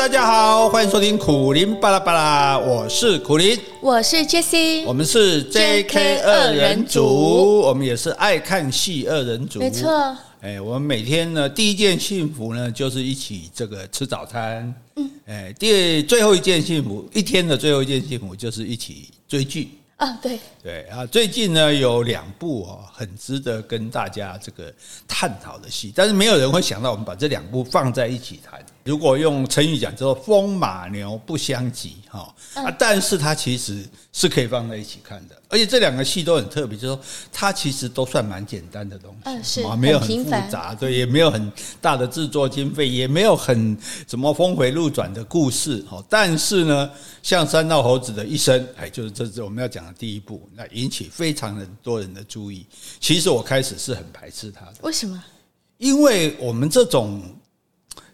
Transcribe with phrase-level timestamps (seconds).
[0.00, 10.16] 大家好，欢迎收听苦林巴拉巴拉，我是苦林，我是 Jessie，我们是 JK 二人组，我们也是爱看戏二人组，没错。
[10.40, 14.74] 哎，我们每天呢，第一件幸福呢，就是一起这个吃早餐。
[14.96, 19.68] 嗯，哎，第最后一件幸福，一天的最后一件幸福，就是一起追剧。
[19.98, 24.72] 啊，对对啊，最近呢有两部哦，很值得跟大家这个
[25.06, 28.58] 探讨的戏，但是没有人会想到我们把这两部放在一起谈。
[28.82, 43.76] 如果用成语讲，叫做风马牛不相及哈啊，但是它其实是可以放在一起看的，而且这两个戏都很特别，就是说它其实都算蛮简单的东西，嗯，是啊，没有很复杂，对，也没有很大的制作经费，也没有很
[44.08, 46.90] 什么峰回路转的故事哈，但是呢，
[47.22, 52.64] 像三道猴子的一生，哎，就是这是我们要讲的第一部，那引起非常的多人的注意。
[52.98, 55.22] 其实我开始是很排斥它的，为什么？
[55.76, 57.22] 因为我们这种。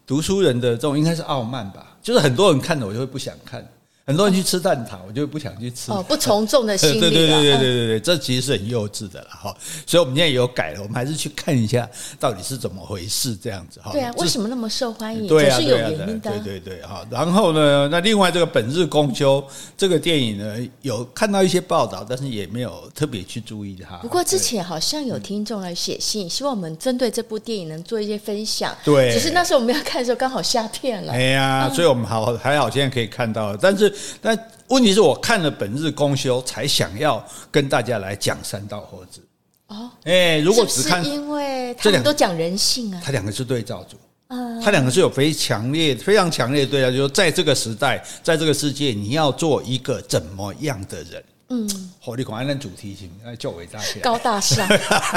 [0.07, 3.67] 读书人的这种应该是傲慢吧，就是很多人看了我就会不想看。
[4.07, 5.91] 很多人去吃蛋挞，我就不想去吃。
[5.91, 7.01] 哦，不从众的心理。
[7.03, 9.53] 对对对对对对对，这其实是很幼稚的了哈。
[9.85, 11.91] 所以，我们现在也有改了，我们还是去看一下
[12.21, 13.91] 到底是怎么回事这样子哈。
[13.91, 15.27] 对啊，为什么那么受欢迎？
[15.27, 16.31] 对啊，是有原因的。
[16.31, 17.05] 对对对哈。
[17.11, 19.45] 然后呢，那另外这个本日公休
[19.77, 23.97] 这个电影呢，有看到一些报道，但是也没有特别去注意它。
[23.97, 28.73] 不过之前好像有听众来写信，希望我们针对这部电影能做一些分享。
[28.85, 29.13] 对。
[29.13, 31.13] 只是那时候我们要看的时候刚好下片了。
[31.13, 34.39] 哎呀，所以我们好还好，现在可以看到，但是但。
[34.69, 39.21] 问题是我看了本日公休，才想要跟大家来讲三道猴子。
[39.69, 51.23] 哦，哎，如果只看，是因为他们都讲人性啊，他两个是对照组，嗯，他两个是有非常强烈、非常强烈的对照，就是说在这个时代，在这个世界，你要做一个怎么样的人？
[51.49, 51.69] 嗯，
[52.01, 54.67] 火力狂爱那主题型，那较伟大些，高大上。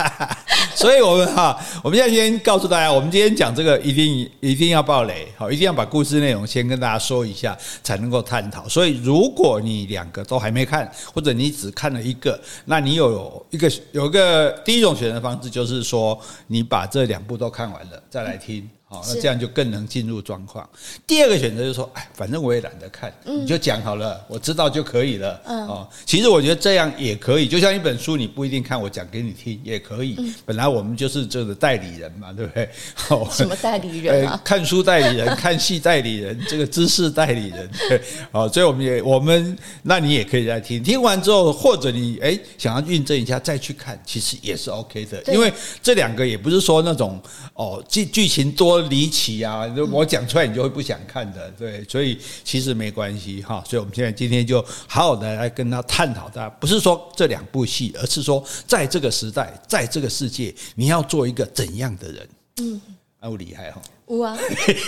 [0.76, 8.70] 所以，我们哈，我们现在先告诉大家，我们今天讲这个一定一定要爆雷，好，一定要把故事内容先跟大家说一下，才能够探讨。
[8.70, 18.70] 所以，如果你两个都还没看，或者你只看了一个，那你有一个有一个第一种选择方式，就是说你把这两部都看完了再来听。
[18.92, 20.68] 好，那这样就更能进入状况。
[21.06, 25.40] 第二个选择就是说，哎，反正我也懒得看，你就讲好了，我知道就可以了。
[25.46, 30.18] 嗯哦，其实我觉得这样也可以，就像一本书，你不一定看，我讲给你听也可以。
[30.44, 32.68] 本来我们就是这个代理人嘛，对不对？
[33.30, 34.42] 什么代理人啊？
[34.44, 37.70] 看书代理人， 看戏代理人，这个知识代理人。
[37.88, 38.02] 对，
[38.32, 47.22] 好，所以我们也我们，那你也可以来听，听完之后，或者你哎想要印证一下再去看，其实也是 OK 的，因为这两个也不是说那种
[47.54, 48.79] 哦剧剧情多。
[48.84, 49.66] 离奇啊！
[49.92, 53.64] 我讲出来你就会不想看的，对，所以其实没关系哈。
[53.68, 62.30] 所以我们现在今天就好好的来跟他探讨，他不是说这两部戏，而是说在这个时代，在这个世界，你要做一个怎样的人？
[62.62, 62.82] 嗯，
[63.20, 63.82] 啊，我厉害哈。
[64.10, 64.36] 哇，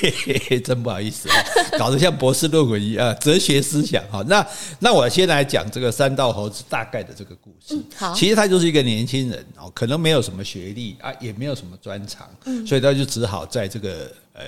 [0.65, 1.35] 真不好意思啊，
[1.77, 4.23] 搞得像博士论文一样， 哲学思想哈。
[4.27, 4.45] 那
[4.79, 7.79] 那我先来讲这个三道猴子大概的这个故事。
[7.95, 12.27] 好，其实他就是一个年轻人哦，可能没有什么学历啊，也没有什么专长，
[12.65, 14.41] 所以他就只好在这个呃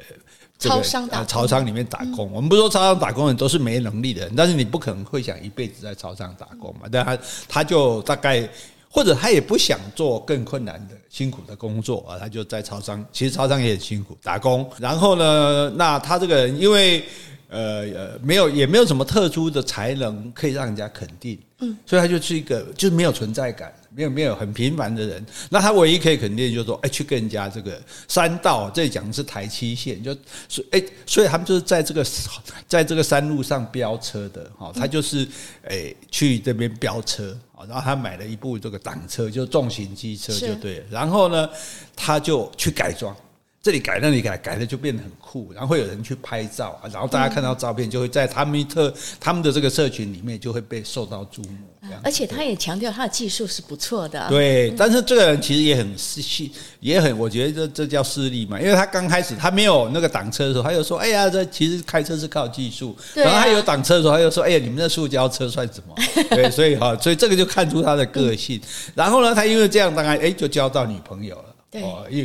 [0.58, 2.32] 超商打超商里面打工。
[2.32, 6.88] 我们不说超商打工人都是没能力的人，但是你不可能会想一辈子在超商打工嘛。
[6.92, 7.18] 但他
[7.48, 8.50] 他就大概。
[8.96, 13.04] 或者他也不想做更困难的、辛苦的工作啊，他就在超商。
[13.12, 14.70] 其实超商也很辛苦，打工。
[14.78, 17.04] 然后呢，那他这个人因为
[17.54, 23.72] 呃呃没有也没有什么特殊的才能可以让人家肯定，嗯，所以他就是一个就是没有存在感。
[23.96, 30.12] 没有没有很平凡的人，那他唯一可以肯定就是说，哎，去跟人家这个山道，这里讲的是台七线，就
[30.50, 32.04] 所以哎，所以他们就是在这个
[32.68, 35.28] 在这个山路上飙车的哈，他就是
[35.68, 41.48] 哎去这边飙车啊，然后他买了一部这个挡车，就重型机车就对了，然后呢，
[41.96, 43.16] 他就去改装。
[43.64, 51.58] 这里改那里改，改了就变得很酷，然后会有人去拍照啊，然后大家看到照片就会在他们特他们的这个社群里面就会被受到注目。
[52.04, 54.28] 而且他也强调他的技术是不错的。
[54.28, 56.52] 对，但是这个人其实也很细，
[56.82, 65.96] 也很我觉得这这叫势利嘛，因为他刚开始他没有那个挡车的时候，他就说：“哎呀，这其实开车是靠技术。”然后他有挡车的时候，他就说：“哎呀，你们那塑胶车算什么？”
[66.36, 68.60] 对，所以哈，所以这个就看出他的个性。
[68.94, 71.46] 然后呢，他因为这样，当然哎，就交到女朋友了。
[71.82, 72.24] 哦，有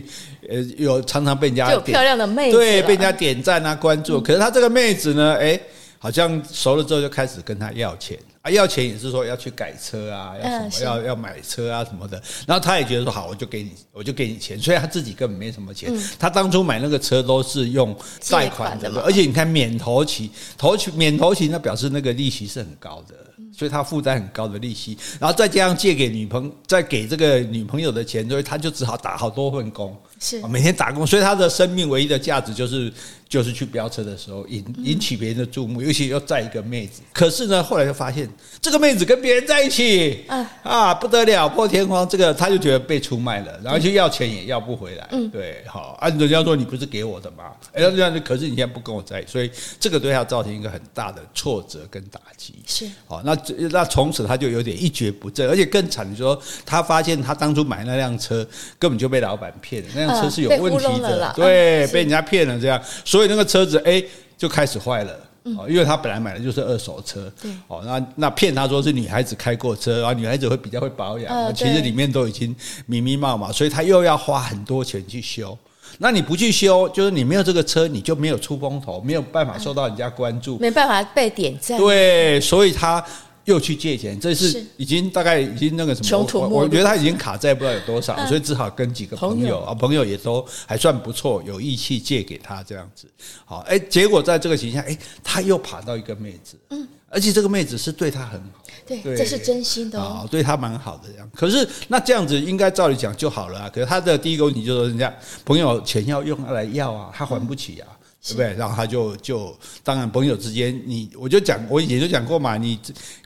[0.48, 4.20] 呃有常常被人家有漂亮的妹子，对，被人家点赞啊关注。
[4.20, 5.60] 可是他这个妹子呢，哎，
[5.98, 12.20] 好像熟了之后就开始跟他要钱啊，要钱也是说要去改车啊，要什么要要买车啊什么的。
[12.46, 14.58] 然后他也觉得说好，我就给你，我就给你钱。
[14.58, 17.94] 所以他自己根本没什么钱，他当初买那个车都是用
[18.30, 23.14] 贷款的，而且你看免头期，头期免头期，那表示那个利息是很高的。
[23.52, 30.40] 所以他负担很高的利息，然后再加上借给女朋友，再给这个女朋友的钱，所以他就只好打好多份工，是。
[30.46, 31.06] 每天打工。
[31.06, 32.92] 所以他的生命唯一的价值就是
[33.28, 37.02] 就是去飙车的时候引引起别人的注目，尤其要载一个妹子。
[37.12, 38.28] 可是呢，后来就发现
[38.60, 40.24] 这个妹子跟别人在一起，
[40.62, 45.08] 啊，不得了，破天荒，这个他就觉得被出卖了，然后就要钱也要不回来。
[45.12, 47.44] 嗯，对，好，按人家说你不是给我的吗？
[47.72, 49.50] 哎，这样可是你现在不跟我在一起，所以
[49.80, 52.54] 这个对他造成一个很大的挫折跟打击。
[52.66, 58.46] 是，好，那那从此他就有点一蹶不振，而且更惨的说，他发现他当初买那辆车
[58.78, 62.80] 根本就被老板骗了，那辆车是有问题的，对，被人家骗了这样。
[63.04, 64.02] 所以那个车子哎
[64.36, 65.12] 就开始坏了，
[65.56, 67.30] 哦，因为他本来买的就是二手车，
[67.66, 72.54] 哦，那那骗他说是女孩子开过车，然后女孩子会比较会保养，其实里面都已经
[72.86, 75.56] 密密麻麻，所以他又要花很多钱去修。
[75.98, 81.78] 那你不去修，就是你没有这个车，你就没有出风头，没有办法受到人家关注，没办法被点赞。
[81.78, 83.04] 对，所以他。
[83.44, 93.08] 又去借钱，这是已经大概已经那个什么，我我觉得他已经卡债不知道有多少，所以只好跟几个朋友啊，朋友也都还算不错，有义气借给他这样子。
[93.46, 101.30] 好，哎，结果在这个情况下，哎，他又爬到一个妹子，嗯，而且这个妹子是对他很好，对，这是真心的哦，对他蛮好的这样。
[101.34, 105.12] 可是那这样子应该照理讲就好了啊，可是他的第一个问题就是人家
[105.44, 107.88] 朋友钱要用来要啊，他还不起啊。
[108.20, 108.52] 对不对？
[108.54, 112.78] 然后他就就当然朋友之间，你我就讲，我以前就讲过嘛，你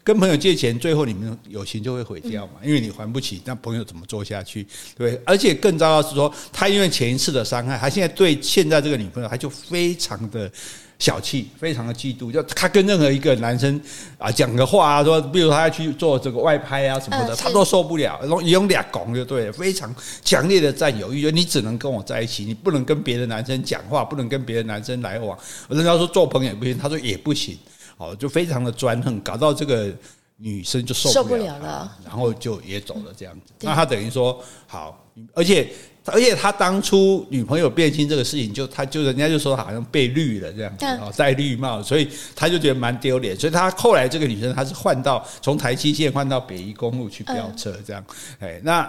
[0.04, 4.62] 跟朋友借钱，最后你们友情就会毁掉嘛，因为你还不起，那朋友怎么做下去？
[4.96, 5.20] 对不对？
[5.24, 10.48] 而且更糟糕是说，他因为前一次的伤害，他现在对现在这个女朋友，他就非常的。
[11.02, 12.30] 小气，非常的嫉妒。
[12.30, 13.80] 就他跟任何一个男生
[14.18, 18.20] 啊讲个话啊，说，比如他要去做这个外拍啊什么的，他都受不了。
[18.44, 25.36] 用俩拱就对了，非常强烈的占有欲，就你只能跟我在一起，你不能跟别的男生讲话，不能跟别的男生来往。
[25.68, 27.58] 人家说做朋友也不行，他说也不行。
[27.96, 29.92] 哦，就非常的专横，搞到这个
[30.36, 33.52] 女生就受不了了，然后就也走了这样子。
[33.62, 35.04] 那他等于说好，
[35.34, 35.68] 而且。
[36.06, 43.38] 而且他当初女朋友变心这个事情，就他就人家就说好像被绿了这样子哦，戴绿帽，所以他就觉得蛮丢脸。
[43.38, 48.04] 所以他后来这个女生，她是换到从台七线换到北宜公路去飙车这样。
[48.40, 48.82] 哎，那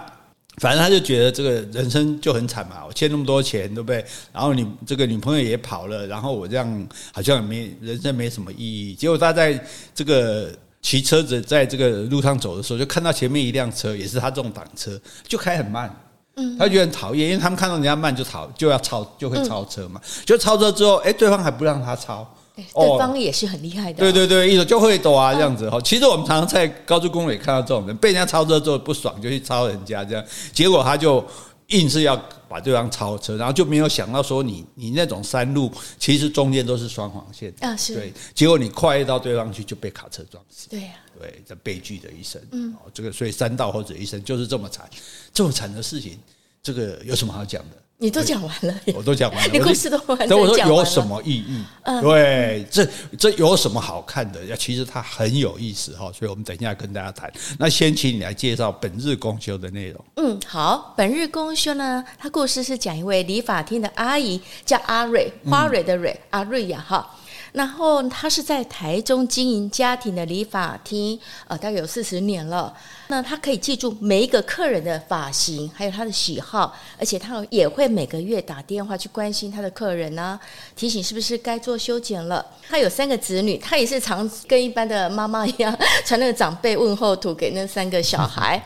[0.58, 4.04] 反正他就觉得这个人生就很惨嘛，我欠那么多钱，对不对？
[4.32, 8.94] 然后你这个女朋友也跑了，然后我这样好像也没人生没什么意义。
[8.94, 9.64] 结果他在
[9.94, 10.52] 这个
[10.82, 15.94] 骑车子在这个路上走的时候，就看到前面一辆车，也是他这种挡车，就开很慢。
[16.36, 20.00] 嗯，他觉得很讨厌，因为他们看到人家慢就超，就要超，就会超车嘛。
[20.24, 22.26] 就超车之后，哎，对方还不让他超，
[22.56, 23.98] 对方也是很厉害的。
[23.98, 25.80] 对对对，一种就会躲啊这样子哈。
[25.80, 31.24] 其实我们常常在高速公路也看到这种人，被人家超车之后不爽，就去超人家这样，结果他就
[31.68, 32.20] 硬是要
[32.54, 35.68] 把对方超车，然后就没有想到说你你那种山路
[35.98, 40.68] 其实中间都是双黄线啊，是对，结果你跨越到对方去就被卡车撞死。
[40.68, 42.40] 对呀，对，这悲剧的一生。
[42.52, 44.88] 嗯，这个所以山道或者一生就是这么惨。
[45.32, 46.16] 这么惨的事情，
[46.62, 47.76] 这个有什么好讲的？
[48.04, 50.28] 你都讲完了，我都讲完了，你故事都完了。
[50.28, 51.64] 所以我说有什么意义？
[51.84, 52.86] 嗯，对，这
[53.18, 54.54] 这有什么好看的？
[54.58, 56.12] 其实它很有意思哈。
[56.12, 57.32] 所以我们等一下跟大家谈。
[57.58, 60.04] 那先请你来介绍本日公休的内容。
[60.16, 67.10] 嗯，好，本日公休呢，它故事是讲一位理发厅的阿姨，叫阿瑞，花蕊的蕊，嗯、阿瑞呀，哈。
[67.54, 71.16] 然后他是在台中经营家庭的理发厅，
[71.46, 72.74] 呃，大概有四十年了。
[73.06, 80.38] 那他可以记住每一个客人的发型，还有他的喜好，而且他也会每个月打电话去关心他的客人呢、
[80.74, 82.44] 提醒是不是该做修剪了。
[82.68, 85.72] 他有三个子女，他也是常跟一般的妈妈一样
[86.04, 88.60] 传那个长辈问候图给那三个小孩。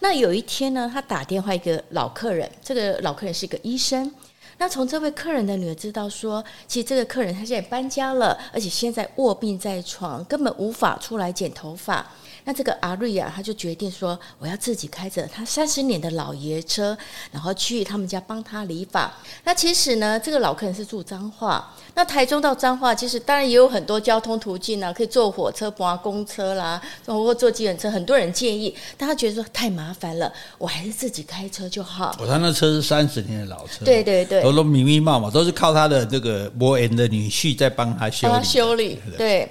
[0.00, 4.12] 那有一天呢，他打电话一个老客人，这个老客人是一个医生。
[4.62, 12.06] 那从这位客人的女儿知道说，其实这个客人他现在搬家了，而且现在卧病在床，根本无法出来剪头发。
[12.44, 16.96] 那这个阿瑞亚他就决定说，我要自己开着他三十年的老爷车，
[17.30, 19.12] 然后去他们家帮他理发。
[19.44, 27.90] 那其实呢，这个老客人是住彰化，那台中到彰化其实当然也有很多交通途径啊，可以坐火车、坐公车啦，或坐计程车。
[27.90, 32.16] 很多人建议，但他觉得说太麻烦了，我还是自己开车就好。
[32.18, 39.48] 我他那车是三十年的老车，对对对，都都密密麻麻，都是靠他的这个伯恩的女婿在帮他修理，帮他修理，对。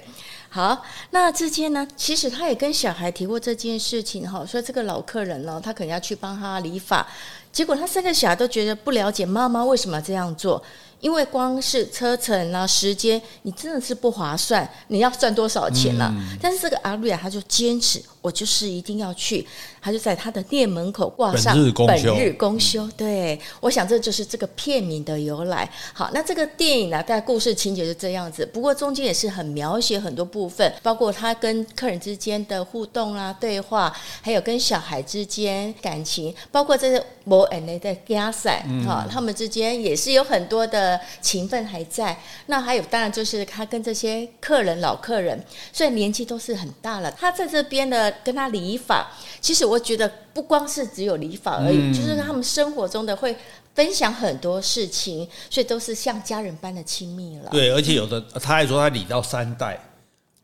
[0.54, 0.82] 好，
[1.12, 7.06] 那之间呢，其实他也跟小孩提过这件事情哈，说这个老客人呢，他可能要去帮他理发，
[7.50, 10.62] 结果他三个小孩都觉得不了解妈妈为什么这样做。
[11.02, 14.66] 因为光是车程啊、时间，你真的是不划算。
[14.86, 16.08] 你要赚多少钱了？
[16.16, 19.44] 嗯、但是这个阿瑞亚他就坚持，我就是一定要去。
[19.84, 21.52] 他就在他的店门口挂上
[21.88, 22.88] “本日公休”。
[22.96, 25.68] 对，我想这就是这个片名的由来。
[25.92, 28.46] 好，那这个电影呢，大概故事情节就这样子。
[28.46, 40.82] 不过中间也是很描写很多部分，包括他跟客人之间的互动啊、对话，还有跟小孩之间感情，包括这些摩恩雷的加赛，哈，他们之间也是有很多的。
[40.82, 42.18] 的情分还在。
[42.46, 45.38] 那还有，当然就是他跟这些客人、老客人，
[45.72, 49.06] 虽然年纪都是很大了，他在这边的跟他理发，
[49.40, 53.36] 其实我觉得不光是只有理发而已，嗯、就是他们生活中的会
[53.74, 57.50] 分享很多事情，所以都是像家人般的亲密了。
[57.52, 59.78] 对，而且有的他还说他理到三代。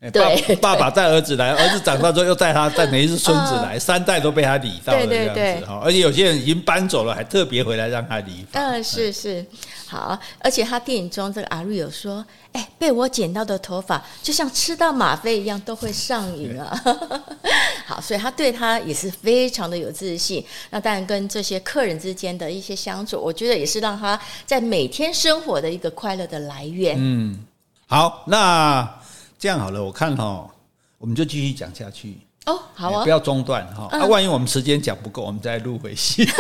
[0.00, 5.80] 对，爸爸带儿子来，儿子长大之后又带他带每一次孙子来，三代都被他理到了这样子哈。
[5.82, 8.46] 而且有些人已经搬走了，还特别回来让他理。
[8.52, 9.44] 嗯，是是，
[9.88, 10.16] 好。
[10.38, 16.80] 而且他电影中这个阿瑞有说，哎，被我剪到的头发就像吃到吗啡一样，都会上瘾啊。
[17.84, 20.44] 好，所以他对他也是非常的有自信。
[20.70, 26.94] 那当然跟这些客人之间的一些相处，我觉得也是让他在每天生活的一个快乐的来源。
[26.96, 27.44] 嗯，
[27.88, 28.88] 好，那。
[29.38, 30.52] 这样好了，我看哈，
[30.98, 32.18] 我们就继续讲下去。
[32.48, 33.88] 哦，好啊，不要中断哈。
[33.92, 36.26] 那、嗯啊、万一我们时间讲不够，我们再录回去。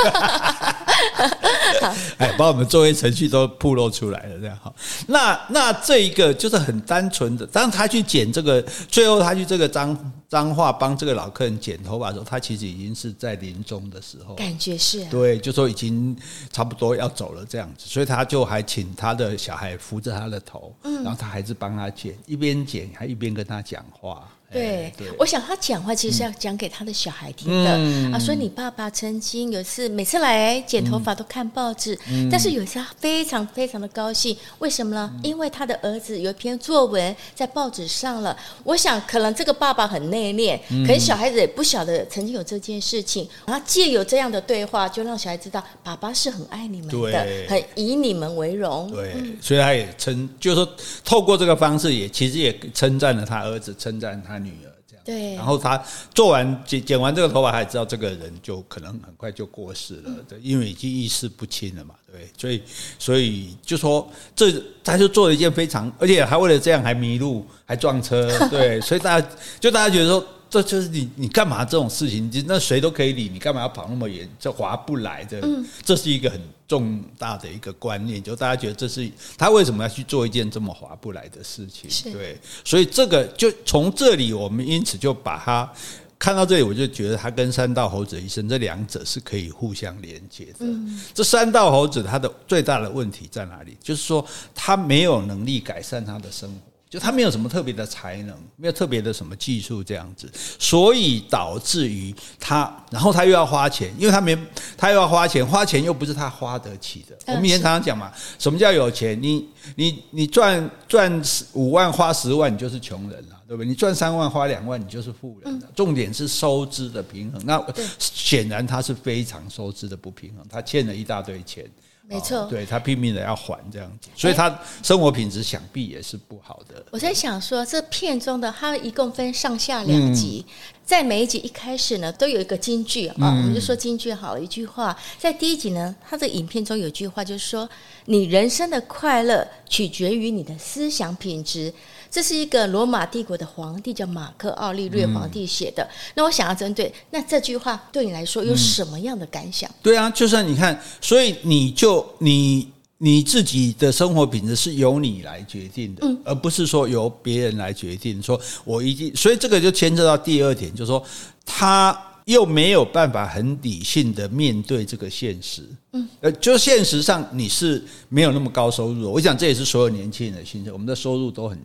[2.18, 4.72] 哎，把我们作业程序都暴露出来了，这样哈。
[5.06, 16.16] 那那这一个就是很单纯的，当他去剪这个，最后他去这个脏脏话帮这个老客人剪头发的时候，他其实已经是在临终的时候，感觉是、啊、对，就说已经
[16.50, 24.26] 差不多要走了这样子，所以他就还请他的小孩扶着他的头，嗯，然后他还是帮他剪，一边剪还一边跟他讲话。
[24.50, 28.18] 对，对，我想他讲话其实是要讲给他的小孩听的、嗯、啊。
[28.18, 35.12] 所以你爸爸曾经有一次每次来剪头发都看报纸，嗯、但是有一次他非常非常的高兴，为什么呢？
[35.22, 38.34] 因为他的儿子有一篇作文在报纸上了。
[38.64, 43.28] 我想可能这个爸爸很内敛，可能小孩子也不晓得曾经有这件事情。
[43.44, 48.90] 然后借有这样的对话，就让小孩知道爸爸是很爱你们的，很以你们为荣。
[48.90, 50.72] 对，所以他也称，就是说
[51.04, 54.37] 透过这个方式，也其实也称赞了他儿子，称赞他。
[54.38, 55.82] 女儿这样，对，然后他
[56.14, 62.62] 做完剪剪完这个头发，还知道这个人就可能很快就过世了，对，因为已经意识不清了嘛，对，所以
[62.98, 64.52] 所以就说这
[64.82, 69.28] 他就做了一件非常，而且还为了这样还迷路，还撞车，对，所以大家
[69.60, 70.24] 就大家觉得说。
[70.50, 72.30] 这就是你，你干嘛这种事情？
[72.46, 74.28] 那谁都可以理，你干嘛要跑那么远？
[74.38, 75.40] 这划不来的，
[75.84, 82.12] 这是一个很重大的一个观念，就大家觉得这是他为什么要去做一件这么划不来的事情？
[82.12, 85.70] 对，所以这个就从这里，我们因此就把它
[86.18, 90.66] 看到这里，我就觉得他跟三道猴子的一生这两者是可以互相连接的。
[91.14, 93.76] 这三道猴子他的最大的问题在哪里？
[93.82, 94.24] 就是说
[94.54, 96.67] 他没有能力改善他的生活。
[96.90, 104.36] 就他没有什么特别的才能，没有特别的什么技术这样子，所以导致于他，然后他又要花钱，因为他没，
[104.76, 107.16] 他又要花钱，花钱又不是他花得起的。
[107.26, 109.20] 我们以前常常讲嘛，什么叫有钱？
[109.22, 113.68] 你你你赚赚五万花十万，你就是穷人了，对不对？
[113.68, 115.68] 你赚三万花两万，你就是富人了。
[115.74, 117.40] 重点是收支的平衡。
[117.44, 117.62] 那
[117.98, 121.64] 显然他是非常收支的不平衡，他欠了一大堆钱。
[122.08, 126.82] 没错，对他拼命的要还这样子，所以他生活品质想必也是不好的。
[126.90, 130.42] 我在想说，这片中的他一共分上下两集，
[130.86, 134.98] 在每一集一开始呢，都有一个金句啊，我们就说金句好了，一句话。
[135.18, 137.68] 在第一集呢，他的影片中有句话，就是说，
[138.06, 141.70] 你人生的快乐取决于你的思想品质。
[142.10, 145.82] 这是一个罗马帝国的皇帝叫马克奥利略皇帝写的。
[145.82, 149.68] 嗯、那我想要针对那这句话对你来说有什么样的感想？
[149.70, 158.22] 嗯、对啊，就算你看，所以你就你你自己的生活品质是由你来决定的，嗯、而不是说由别人来决定。
[158.22, 161.02] 说我一定，所以这个就牵涉到第二点，就是说
[161.44, 165.62] 他又没有办法很理性的面对这个现实。
[165.92, 169.08] 嗯，呃，就现实上你是没有那么高收入的。
[169.08, 171.58] 我想这也是所有年轻人的心声，我们的收入都很。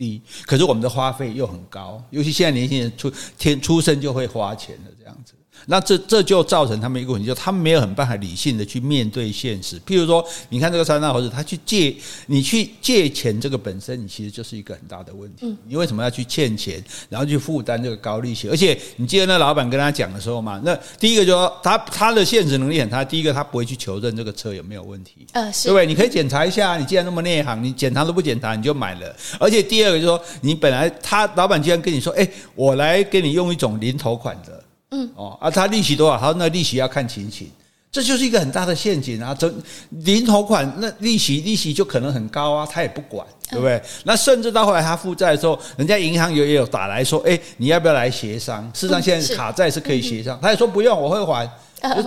[0.00, 5.34] 低，可是我们的花费又很高，尤其现在年轻人出天出生就会花钱的这样子。
[5.66, 9.78] 那这这就造成他们一个问题，就他们没有很办法理性的去面对现实。
[9.80, 11.94] 譬如说，你看这个三大猴子，他去借，
[12.26, 15.54] 你去借钱，这个本身你其实就是一个很大的问题。
[15.66, 18.48] 你为什么要去欠钱，然后去负担这个高利息？
[18.48, 25.86] 而且你记得那老板跟他讲的时候嘛，那第一个就说他他的现实能力很差，第一个他不会去求证这个车有没有问题，呃，是对不对？
[25.86, 29.16] 你可以检查一下，你既然那么内行，你检查都不检查你就买了。
[29.38, 34.59] 而且第二个就是说，你本来他老板既然跟你说，哎，我来给你用一种零头款的。
[34.90, 36.18] 嗯哦啊，他利息多少？
[36.18, 37.48] 他说那利息要看情形，
[37.92, 39.34] 这就是一个很大的陷阱啊！
[39.34, 39.52] 这
[39.90, 43.82] 零头款那利息利息就可能很高啊，他也不管，对不对？
[44.04, 48.64] 那甚至到后来他负债的时候，人家银行有也有打来说，哎，你要不要来协商？
[48.74, 51.48] 事实上现在卡债是可以协商，他也说不用，我会还。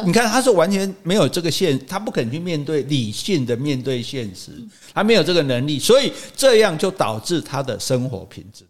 [0.05, 4.51] 你看他是完全没有这个现，他不肯去面对理性的面对现实，
[4.93, 8.63] 他没有这个能力，所以这样就导致他的生活品质。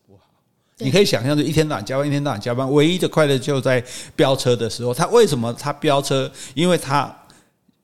[0.84, 3.84] 你可以想象，就一天到晚加班，一天到晚加班，唯一的快乐就在
[4.16, 4.94] 飙车的时候。
[4.94, 6.30] 他为什么他飙车？
[6.54, 7.16] 因为他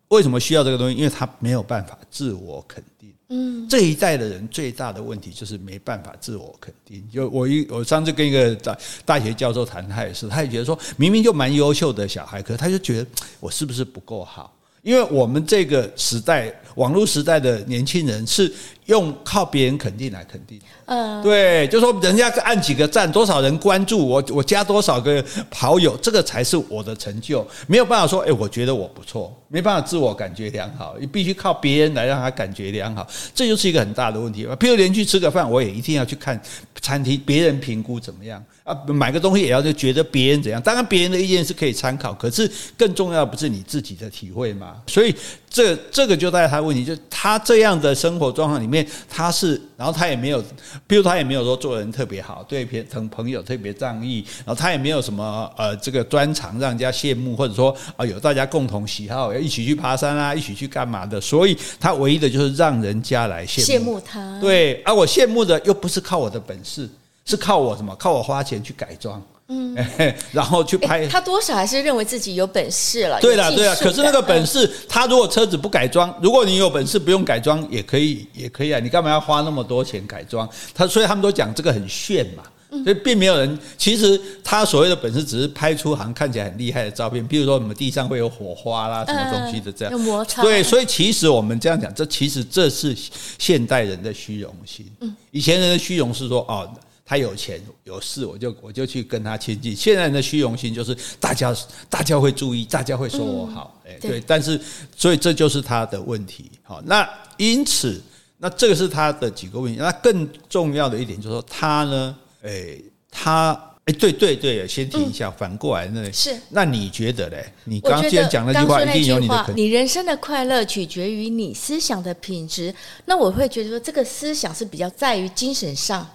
[0.10, 0.96] 为什么需要这个东西？
[0.96, 3.10] 因为他没有办法自我肯定。
[3.32, 7.08] 嗯，这一代的人最大的问题就是没办法自我肯定。
[7.13, 13.08] 就我一我上次跟一个大大学教授谈，他也是，他也觉得说明明就蛮优秀的小孩，可他就觉得
[13.39, 14.51] 我是不是不够好？
[14.82, 18.51] 因为我们这个时代，网络时代的年轻人是
[18.89, 20.60] 用靠别人肯定来肯定。
[20.86, 27.48] 嗯，对，就说人家按几个赞，多少人关注我，我加多少个好友，这个才是我的成就。
[27.67, 34.48] 没有办法说，诶，我觉得我不错，没办法自我感觉良好，你必须靠别人来让他感觉良好，这就是一个很大的问题。
[34.60, 36.41] 譬如连去吃个饭，我也一定要去看
[36.81, 38.75] 餐厅，别人评估怎么样啊？
[38.88, 40.60] 买个东西也要就觉得别人怎样。
[40.60, 44.77] 当然，别人的意见是可以参考，可是更重要的不是你自己的体会吗？
[44.88, 45.13] 所以。
[45.50, 50.44] 这这个就带他的问题，就是他这样的生活状况里面，他是，然后他也没有，
[50.86, 64.39] 比如他也没有说做人特别好，对别朋朋友特别仗义，然后他也没有什么呃这个专长让人家羡慕，或者说啊有大家共同喜好，要一起去爬山啊，一起去干嘛的，所以他唯一的就是让人家来羡慕，羡慕他。
[64.39, 66.88] 对，而我羡慕的又不是靠我的本事，
[67.25, 67.96] 是靠我什么？
[67.96, 69.20] 靠我花钱去改装。
[69.51, 69.75] 嗯，
[70.32, 73.20] 然后去拍，他多少还是认为自己有本事了。
[73.20, 78.79] 对了，对了，可是那个本事，他如果车子不改装，如果你有本事不用改装也可以，也可以啊。
[78.79, 80.48] 你干嘛要花那么多钱改装？
[80.75, 82.44] 他所以他们都讲这个很炫嘛，
[82.84, 83.58] 所以并没有人。
[83.75, 89.91] 其实他所谓的本事，只是拍出好像看起来很厉害的照片，比如说什么地上会有火花啦，什么东西的这样。
[89.91, 90.44] 有摩擦。
[90.44, 92.96] 对，所以其实我们这样讲，这其实这是
[93.39, 94.86] 现代人的虚荣心。
[95.00, 96.70] 嗯，以前人的虚荣是说哦。
[97.10, 99.75] 他有钱有势，我就我就去跟他亲近。
[99.75, 101.51] 现在人的虚荣心就是大家
[101.89, 104.22] 大家会注意，大家会说我好，哎、嗯，对。
[104.28, 104.62] 但是
[104.96, 106.51] 所以这就是他的问题。
[106.62, 108.00] 好，那因此，
[108.38, 109.80] 那这个是他的几个问题。
[109.80, 112.78] 那更重要的一点就是说，他呢，哎，
[113.10, 116.39] 他哎，对对对，先停一下，嗯、反过来那是。
[116.50, 117.51] 那你觉得嘞？
[117.63, 119.54] 你刚既然讲那句话，一定有你的。
[119.56, 122.72] 你人生的快乐取决于你思想的品质。
[123.05, 126.07] 那我会觉得说，这个思想是比较在于精神上。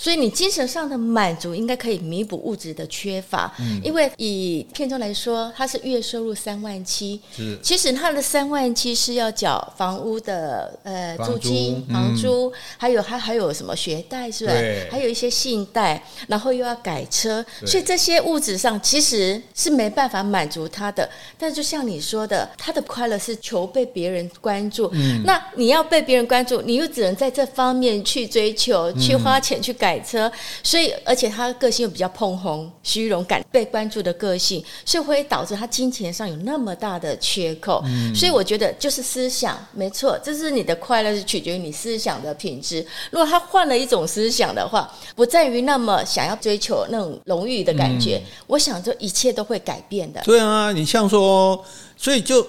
[0.00, 14.54] 所以你精神上的满足应该可以弥补物质的缺乏，嗯，因为以片中来说，他是月收入三万七，是，其实他的三万七是要缴房屋的呃租金、房租，还有他还有什么学贷是吧？
[14.54, 21.06] 对，还有一些信贷，然后又要改车，所以这些物质上其实是没办法满足他的。
[21.36, 29.89] 但就像你说的，他的快乐是求被别人关注，嗯，那你要被别人关注，你又只能在这方面去追求，去花钱去改。
[29.90, 30.30] 改车，
[30.62, 37.82] 所以而且他个性又比较碰红、虚荣感、被关注的个性，所以会导致他金钱上有那么大的缺口。
[37.86, 42.86] 嗯，所以我觉得就是思想没错，这是你的快乐是取决于你思想的品质。
[43.10, 50.20] 如果他换了一种思想的话，不在于那么想要追求那种荣誉的感觉，嗯，我想这一切都会改变的。
[50.22, 51.64] 对啊，你像说，
[51.96, 52.46] 所以就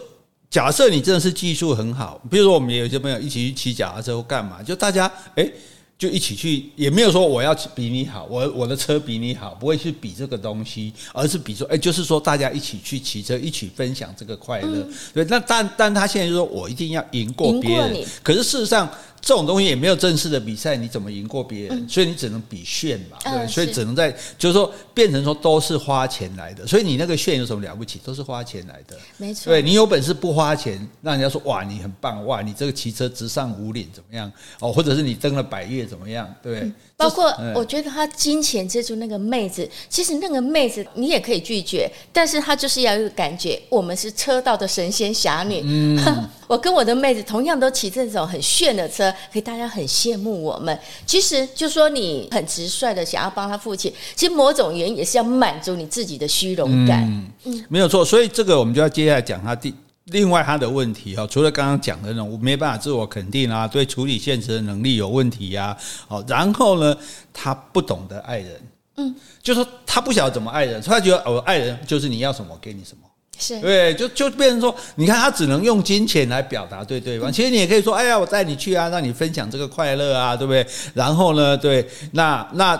[0.52, 5.44] 假设你真的是技术很好，比如说我们也有些朋友一起去骑脚踏车或干嘛，就大家哎。
[5.44, 5.54] 诶
[6.02, 14.80] 就一起去，也没有说我要比你好，我我的车比你好，不会去比这个东西，而是比说，哎，就是说大家一起去骑车，一起分享这个快乐。
[14.80, 18.90] 嗯、对，那但但他现在就说我一定要赢过别人，可是事实上。
[19.22, 21.86] 这种东西也没有正式的比赛，你怎么赢过别人？
[21.86, 28.00] 嗯、所以你只能比炫嘛，对，嗯、所以只能在就是说变成说都是花钱来的，所以你那个炫有什么了不起？
[28.04, 29.54] 都是花钱来的，没错。
[29.54, 34.32] 对，你有本事不花钱，让人家说哇你很棒哇，你这个骑车直上五岭怎么样？
[34.60, 36.28] 哦，或者是你登了百越怎么样？
[36.42, 36.62] 对。
[36.62, 45.62] 嗯包括我觉得他金钱接触那个妹子，其实那个妹子你也可以拒绝，但是他就是要有感觉，我们是车道的神仙侠女。
[45.64, 45.98] 嗯，
[46.48, 50.78] 我跟我的妹子同样都骑这种很炫的车，可以大家很羡慕我们。
[51.06, 57.04] 其实就说你很直率的想要帮他付钱，其实某种原因也是要满足你自己的虚荣感。
[57.46, 58.06] 嗯，没有错。
[58.06, 59.74] 所以这个我们就要接下来讲他第。
[60.12, 65.76] 另外，他的问题哈，除了刚刚讲的那种没办法自我肯定啊，对处理现实的能力有问题呀，
[66.08, 66.96] 好，然后呢，
[67.34, 68.62] 他不懂得爱人，
[68.98, 73.08] 嗯，就说他不晓得怎么爱人，所以他觉得我爱人就是你要什么给你什么，
[73.40, 80.66] 是对，就就变成说，你看他只能用金钱来表达对对方，其实你也可以说，哎呀，我带你去啊，让你分享这个快乐啊，对不对？
[80.94, 82.80] 然后呢，对，那那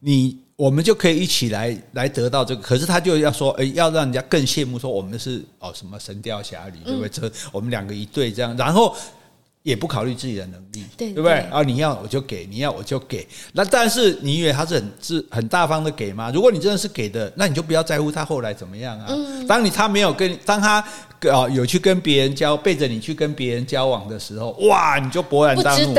[0.00, 0.38] 你。
[0.60, 7.08] 我们就可以一起来来得到这个，可是他就要说，诶，要让人家更羡慕，说我们是哦什么神雕侠侣，对不对？
[7.08, 8.94] 这我们两个一对这样，然后
[9.62, 11.38] 也不考虑自己的能力，对对不对？
[11.50, 13.26] 啊，你要我就给，你要我就给。
[13.54, 16.30] 那但是你以为他是很是很大方的给吗？
[16.34, 19.08] 如果你真的是给的，那你就不要在乎他后来怎么样啊。
[19.48, 20.84] 当你他没有跟，当他。
[21.28, 25.94] 啊，有去跟别人交，背着你去跟别人交往的时候，哇，你就勃然大怒，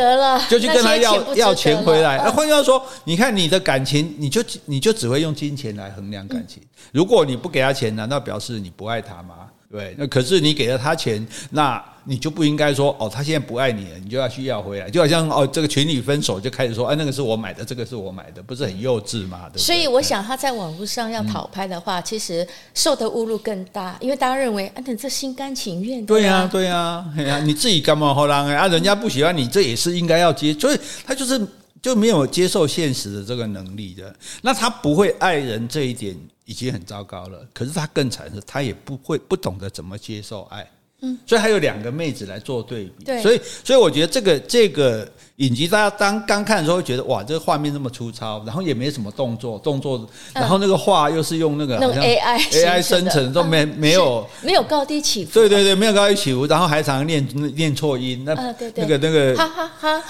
[0.49, 2.17] 就去跟他要要钱回来。
[2.17, 6.63] 那换句话说，你看你的感情，你就你就只会用金钱来衡量感情。
[6.91, 9.35] 如果你不给他钱，难道表示你不爱他吗？
[9.71, 19.49] 对，那可是你给了他钱，那你就不应该说哦，他现在不爱你了，你就要去要回来，就好像哦，这个情侣分手就开始说，哎，那个是我买的，这个是我买的，不是很幼稚吗？
[19.53, 26.07] 对对，所以我想他在网络上要讨拍的话，嗯、其实受的侮辱更大，因为大家认为，啊，你这心甘情愿的。
[26.07, 28.67] 对呀、啊，对呀、啊，哎呀，你自己干嘛好让啊？
[28.67, 31.39] 人家不喜欢你，这也是应该要接，所以他就是
[31.81, 36.15] 就没有接受现实的这个能力的，那他不会爱人这一点。
[36.45, 40.67] 已经很糟糕了，可是他更惨是，他也不会不懂得怎么接受爱。
[41.01, 43.03] 嗯，所以还有两个妹子来做对比。
[43.05, 45.07] 对，所以所以我觉得这个这个。
[45.37, 58.35] 影集大家当刚看的时候会觉得哇，这个画面这么粗糙，然后也没什么动作，动作，然后那个画又是用那个好像 AI AI 生成，都没没有没有高低起伏，对对对，没有高低起伏，然后还常常念念错音，那
[58.75, 60.03] 那个那个哈哈哈，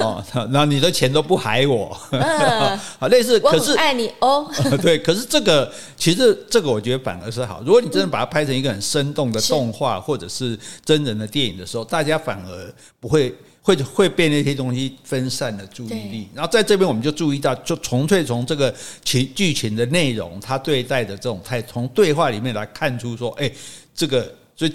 [0.00, 1.96] 哦，然后你的钱都不还我，
[2.98, 4.50] 好类似，可是爱你哦，
[4.82, 13.34] 对，可是这个其实这个我觉得反而是好，如果你真的把它拍成一个很生动的动画或者是真人的电影的时候，大家反而不会。
[13.66, 18.72] 会会被那些东西分散了注意力，然后在这边我们就注意到，就纯粹从这个
[19.04, 23.50] 情剧情的内容，他对待的这种态，从对话里面来看出说，哎，
[23.92, 24.68] 这个就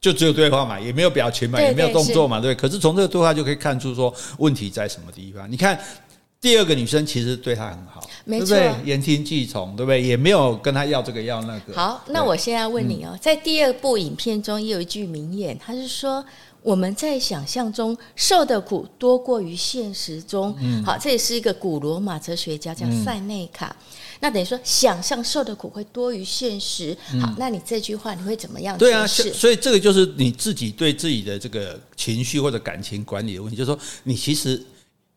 [0.00, 2.54] 就只有对话嘛，也没有表情嘛，也没有动作嘛，对。
[2.54, 5.50] 可是从这个对话就可以看出说问题在什么地方。
[5.50, 5.76] 你看
[6.46, 8.72] 第二个女生其实对他很好，没错对？
[8.84, 10.00] 言听计从，对不对？
[10.00, 11.74] 也没有跟他要这个要那个。
[11.74, 16.24] 好，那我现在问你哦，在第二部影片中也有一句名言，他是说。
[16.62, 20.52] 我们在想象中受的苦多过于现实中。
[20.60, 23.68] 嗯，好，这也是一个古罗马哲学家叫塞内卡。
[23.68, 23.86] 嗯、
[24.18, 26.96] 那等于说，想象受的苦会多于现实。
[27.14, 28.76] 嗯、好，那你这句话你会怎么样？
[28.76, 34.60] 对啊，所以这个就是你自己对自己的这个情绪或者感情管理的问题，就是说你其实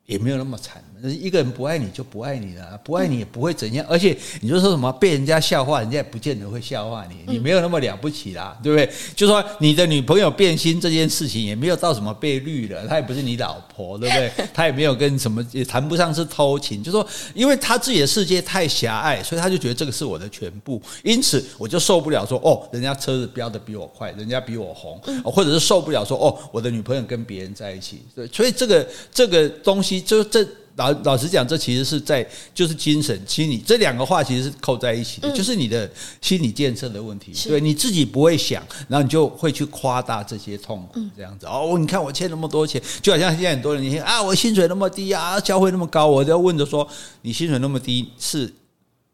[0.06, 0.84] 也没有那么惨。
[1.04, 3.86] 一个人不爱你就不爱你了，不爱你也不会怎样。
[3.88, 8.90] 而且你就说什么被人家笑话，人家也不见得会笑话你，你没有那么了不起啦，对不对？
[9.16, 14.32] 就说你的女朋友变心这件事情也没有到什么被绿了，她也不是你老婆，对不对？
[14.54, 16.84] 她也没有跟什么，也谈不上是偷情。
[16.84, 28.02] 就说因为她自己的世界太狭隘，所以她就觉得这个是我的全部，因此我就受不了说哦，人家车子飙得比我快，人家比我红，或者是受不了说哦，我的女朋友跟别人在一起。
[28.16, 30.46] 对，所以这个这个东西就这。
[30.80, 35.90] 老老实讲，这其实是在就是精神心理这两个话其实是扣在一起的，就是你的
[36.22, 37.34] 心理建设的问题。
[37.50, 41.46] 对，你自己不会想，然后你就会去夸大这些痛苦，这样子。
[41.46, 46.88] 哦，你看我欠那么多钱，就好像现在很多人，你看啊，我薪水那么低啊，消费那么高，我就要问着说，
[47.24, 48.50] 你薪水那么低，是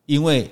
[0.06, 0.52] 因为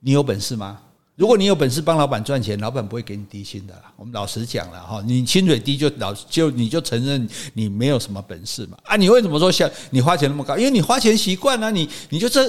[0.00, 0.80] 你有本事吗？
[1.18, 3.92] 如果你有本事帮老板赚钱，老板不会给你低薪的啦。
[3.96, 8.78] 我们老实讲了哈，你薪水低就老就你就承认你没有什么本事嘛。
[8.84, 10.56] 啊，你为什么说像你花钱那么高？
[10.56, 12.48] 因为你花钱习惯了，你你就这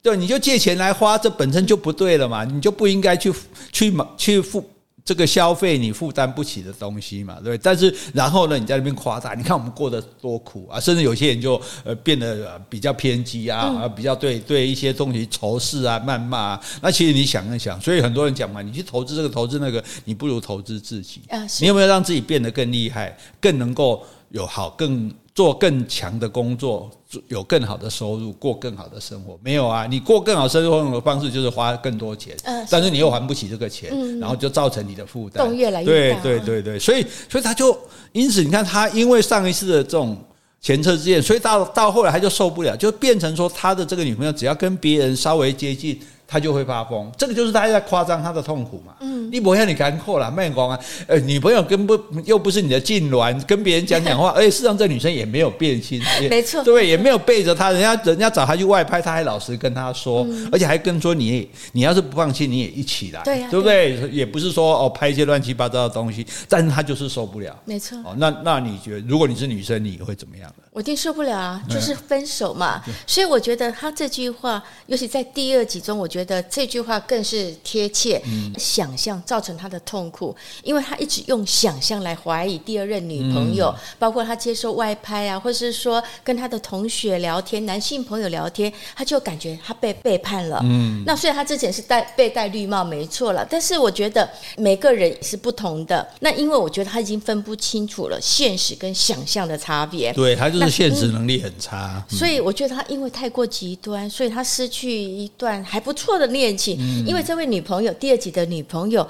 [0.00, 3.32] 对，你就借钱来花，这本身就不对了嘛，你就不应该去
[3.72, 4.64] 去去付。
[5.06, 7.58] 这个消费你负担不起的东西嘛，对不对？
[7.58, 10.80] 但是然后呢，你在那边夸大，你看我们过得多苦啊！
[10.80, 16.64] 甚至有些人就呃变得比较偏激啊，啊，比较对对一些东西仇视啊、谩骂啊。
[16.82, 21.22] 那其实你想一想，所以很多人讲嘛，你去投资这个投资那个，你不如投资自己。
[21.60, 25.08] 你有没有让自己变得更厉害，更能够有好更？
[25.36, 26.90] 做更强的工作，
[27.28, 29.86] 有更好的收入，过更好的生活，没有啊？
[29.86, 32.34] 你过更好生活的方式就是花更多钱，
[32.70, 36.20] 但是你又还不起这个钱，然后就造成你的负担越来越大。
[36.22, 37.78] 对对对对，所以所以他就
[38.12, 40.16] 因此你看他因为上一次的这种
[40.62, 46.00] 前车之鉴，所以到到后来他就受不了，就变成说他的这个女朋友只要跟别人稍微接近。
[46.28, 48.94] 他就会发疯，这个就是他在夸张他的痛苦嘛。
[49.00, 50.80] 嗯，你不要你干扣了，卖光啊！
[51.06, 63.96] 呃，女朋友跟不又不是你的痉挛，跟别人讲讲话，而 且事实上这女生也没有变心，没错，对，也没有背着他，人家人家找他去外拍，他还老实跟他说，嗯、而且还跟说你，你要是不放心，你也一起来，对呀、啊，对不对？
[64.00, 67.96] 对也不是说哦拍一些乱七八糟的东西，但是他就是受不了，没错。
[68.04, 70.52] 哦，那那你觉得，如果你是女生，你会怎么样？
[70.76, 72.82] 我一定受不了啊，就是分手嘛。
[72.86, 78.20] 嗯、所以我觉得他这句话，尤其在第二集中，我觉得这句话更是贴切。
[78.26, 90.60] 嗯、想象造成他的痛苦，因为他一直用想象来怀疑第二任女朋友，嗯、包括他接受外拍啊，或是说跟他的同学聊天、男性朋友聊天，他就感觉他被背叛了。
[90.62, 96.06] 嗯，那虽然他之前是戴被戴绿帽，没错了，但是我觉得每个人是不同的。
[96.20, 100.12] 那因为我觉得他已经分不清楚了现实跟想象的差别。
[100.12, 100.65] 对，他就是。
[100.70, 106.76] 现实能力很差，嗯，所以我觉得他因为太过极端，所以他失去一段还不错的恋情。
[107.06, 109.06] 因为这位女朋友，第二集的女朋友，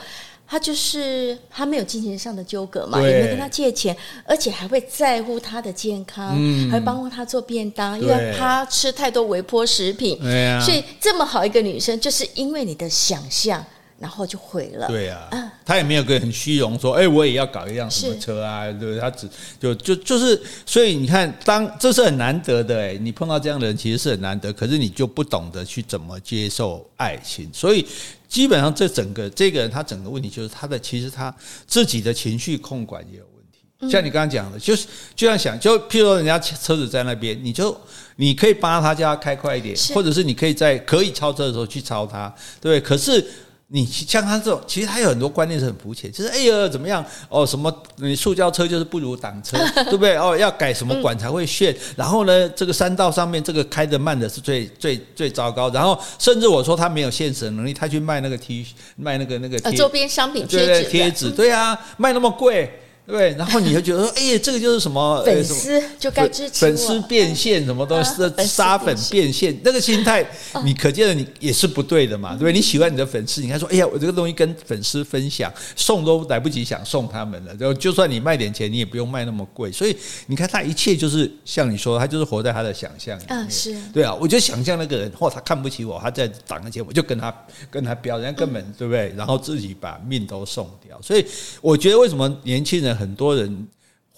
[0.49, 6.29] 她就是她没有金钱上的纠葛嘛，也没跟他借钱，而且还会在乎他的健康，
[6.71, 10.17] 还会帮他做便当，因为他吃太多微波食品。
[10.61, 13.65] 所以这么好一个女生，就是因为你的想象。
[13.99, 14.87] 然后就毁了。
[14.89, 15.29] 对啊，
[15.65, 18.71] 他也没有个很虚荣说，哎，我也要搞一辆什么车啊？
[18.73, 19.29] 对，他只
[19.59, 27.87] 就就就是，所以你看，当这是很难得的，哎，你碰到这样的人其实是很难得，可是你就不懂得去怎么接受爱情，所以
[28.29, 31.35] 基本上这整个这个人他整个问题就是他的其实他
[31.67, 33.91] 自己的情绪控管也有问题。
[33.91, 37.79] 像你刚刚讲的，就是就像想，就譬如说人家车子在那边，你就。
[38.19, 42.81] 你可以帮他叫他开快一点，或者是你可以在可以超车的时候去超他，对不对？
[42.81, 43.23] 可是
[43.69, 50.17] 你像他这种，其实他有很多观念是很肤浅，就是哎呀怎么样哦什么你塑胶车就是不如挡车， 对不对？
[50.17, 62.83] 哦要改什么管才会炫，然后呢这个山道上面这个开的慢的是最最最糟糕，然后甚至我说他没有现实的能力，他去卖那个 T 卖那个那个呃周边商品贴纸贴纸，对啊卖那么贵。
[63.07, 68.11] 对，然后你就觉得说，哎呀，这个就是什么 粉丝就该支持粉丝变现，什么东西
[68.45, 70.27] 杀粉变现，那个心态，
[70.65, 72.53] 你可见的你也是不对的嘛，对不对？
[72.53, 79.71] 你喜欢你的粉丝，你看说，哎呀，我这个东西跟粉丝分享，送都来不及想送他们了，就就算你卖点钱，你也不用卖那么贵。
[79.71, 83.39] 所以你看他一切就是像你说，他就是活在他的想象里面。
[83.39, 87.33] 嗯，是对啊，我就想象那个人，或他看不起我，他在挡个钱，我就跟他
[87.71, 89.13] 跟他飙，人家根本对不对？
[89.17, 91.01] 然后自己把命都送掉。
[91.01, 91.25] 所以
[91.61, 93.69] 我觉得为什么年轻人很多人。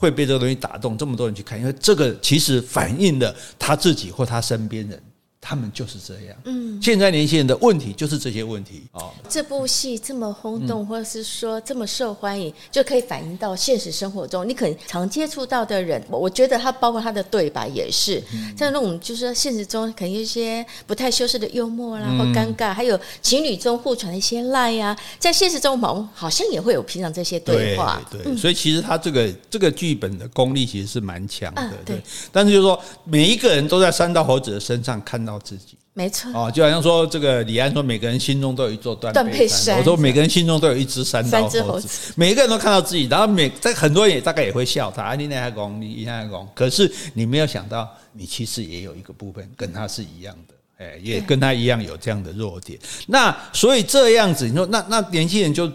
[0.00, 5.02] 会被这个东西打动，这么多人去看，因为这个其实反映了他自己或他身边人。
[5.48, 6.36] 他们就是这样。
[6.44, 9.00] 嗯，现在年轻人的问题就是这些问题啊。
[9.30, 16.04] 这部戏这么轰动，或者是说这么受欢迎，就可以反映到现实生活中，你可能常接触到的人。
[16.10, 18.22] 我觉得他包括他的对白也是，
[18.58, 27.98] 像那种就是说现实中可能有一些不太修饰的幽默啦，或尴尬，还有情侣中互传的一些赖呀，在现实中好好像也会有平常这些对话。
[28.10, 31.72] 对，所以其实他这个这个剧本的功力其实是蛮强的。
[31.86, 31.98] 对，
[32.30, 35.37] 但是就是说每一个人都在三道猴子的身上看到。
[35.38, 35.76] 自己。
[35.94, 36.30] 没错。
[36.32, 39.78] 哦，就好像说这个李安说，每个人心中都有一座断背山。
[39.78, 52.78] 我说每个人心中都有一只山刀猴子，每个人都看到自己，然后每在很多人也大概也会笑他，你那还讲你那还讲，可是你没有想到，你其实也有一个部分跟他是一样的，哎，也跟他一样有这样的弱点。
[53.08, 55.68] 那所以这样子，你说那那年轻人就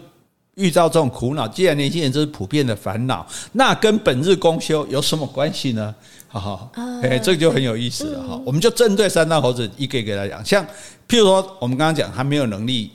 [0.54, 5.94] 遇到这种苦恼，既然年轻人这是普遍的烦恼，那跟本日公休有什么关系呢？
[6.40, 8.40] 好好，哎，这个就很有意思了哈。
[8.44, 10.64] 我们就针对三大猴子一个一个来讲，像
[11.08, 12.90] 譬如说，我们刚刚讲他没有能力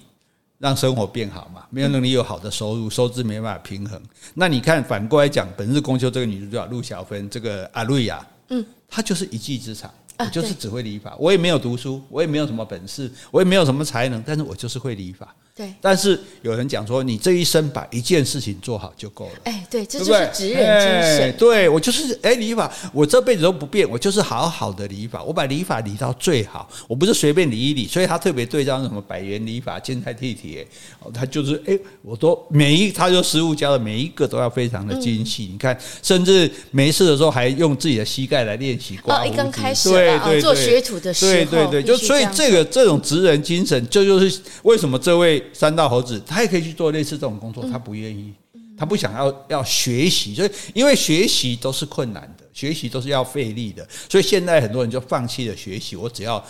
[0.57, 3.99] 让生活变好嘛，没有能力有好的收入，收支没办法平衡。
[4.33, 15.33] 那你看反过来讲，本日公休这个女主角陆小芬，这个阿瑞亚，嗯，她就是一技之长，我就是只会理发，我也没有读书，我也没有什么本事，我也没有什么才能，但是我就是会理发。
[15.59, 19.31] 对，但是有人讲说，你这一生把一件事情做好就够了。
[19.43, 21.35] 哎，对，这就是职人精神。
[21.37, 27.85] 对，我就是哎，理法，我这辈子都不变，我就是好好的理法，我把理法理到最好，我不是随便理一理。
[27.85, 30.65] 所以他特别对照什么百元理法、金彩剃剃，
[31.01, 35.49] 哦，他就是哎，我都每一，他就师傅教的每一个都要非常的精细。
[35.51, 39.33] 你看，甚至没事的时候还用自己的膝盖来练习刮胡子。
[39.33, 45.43] 一刚开始，对对，做学徒的时候，对对对，就所以这个这种职人精神，这就是为什么这位。
[45.53, 48.33] 山道猴子，他也可以去做类似这种工作，他不愿意，
[48.77, 56.43] 他不想要要学习，所以因为学习都是困难的，学习都是要费力的，所以现在很多人就放弃了学习，我只要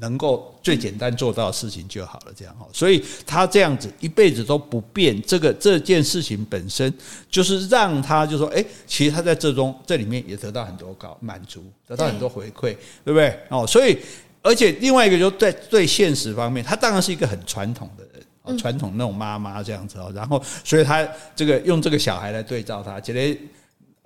[0.00, 6.92] 能够最简单做到的事情就好了，这样哈，所以他这样子一辈子都不变，这个这件事情本身
[7.30, 13.38] 就是让他就说，哎，其实他在这中这里面也得到很多高满足，得到很多回馈，对不对？
[13.48, 13.96] 哦，所以
[14.42, 18.25] 而且另外一个就在对现实方面，他当然是一个很传统的人。
[18.58, 23.38] 传统那种妈妈这样子哦，然后所以他这个用这个小孩来对照他，觉得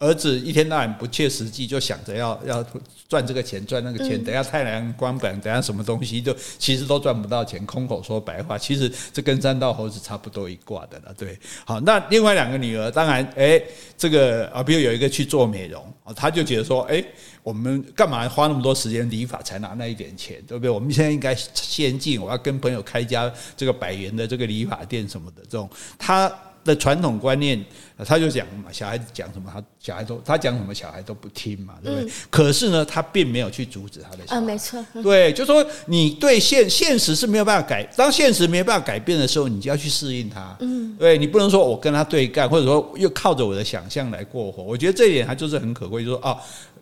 [0.00, 2.66] 儿子一天到晚不切实际，就想着要要
[3.08, 11.14] 赚这个钱赚那个钱，等下太阳光板，等下什么东西就其实都赚不到钱，空口说白话，其实这跟三道猴子差不多一挂的了。
[11.16, 13.62] 对，好，那另外两个女儿，当然哎，
[13.96, 15.84] 这个啊，比如有一个去做美容，
[16.16, 17.04] 他就觉得说，哎。
[17.42, 20.70] 我们干嘛花那么多时间理发才拿那一点钱，对不对？
[20.70, 26.30] 我们现在应该先进，我要跟朋友开一家这个百元的这个理发店什么的，这种他
[26.64, 27.62] 的传统观念，
[28.04, 32.08] 他就讲嘛，小孩子讲什么，他小孩都他讲什么，小孩都不听嘛，对不对？
[32.08, 34.36] 嗯、可是呢，他并没有去阻止他的小孩。
[34.36, 34.84] 啊，没错。
[35.02, 40.56] 对，就说你对现现实是没有办法改，当现实没有办法改变的时候，你就要去适应它。
[40.60, 44.62] 嗯，对，你不能说我跟他对干，或者说又靠着我的想象来过活。
[44.62, 46.38] 我觉得这一点他就是很可贵，就是说啊。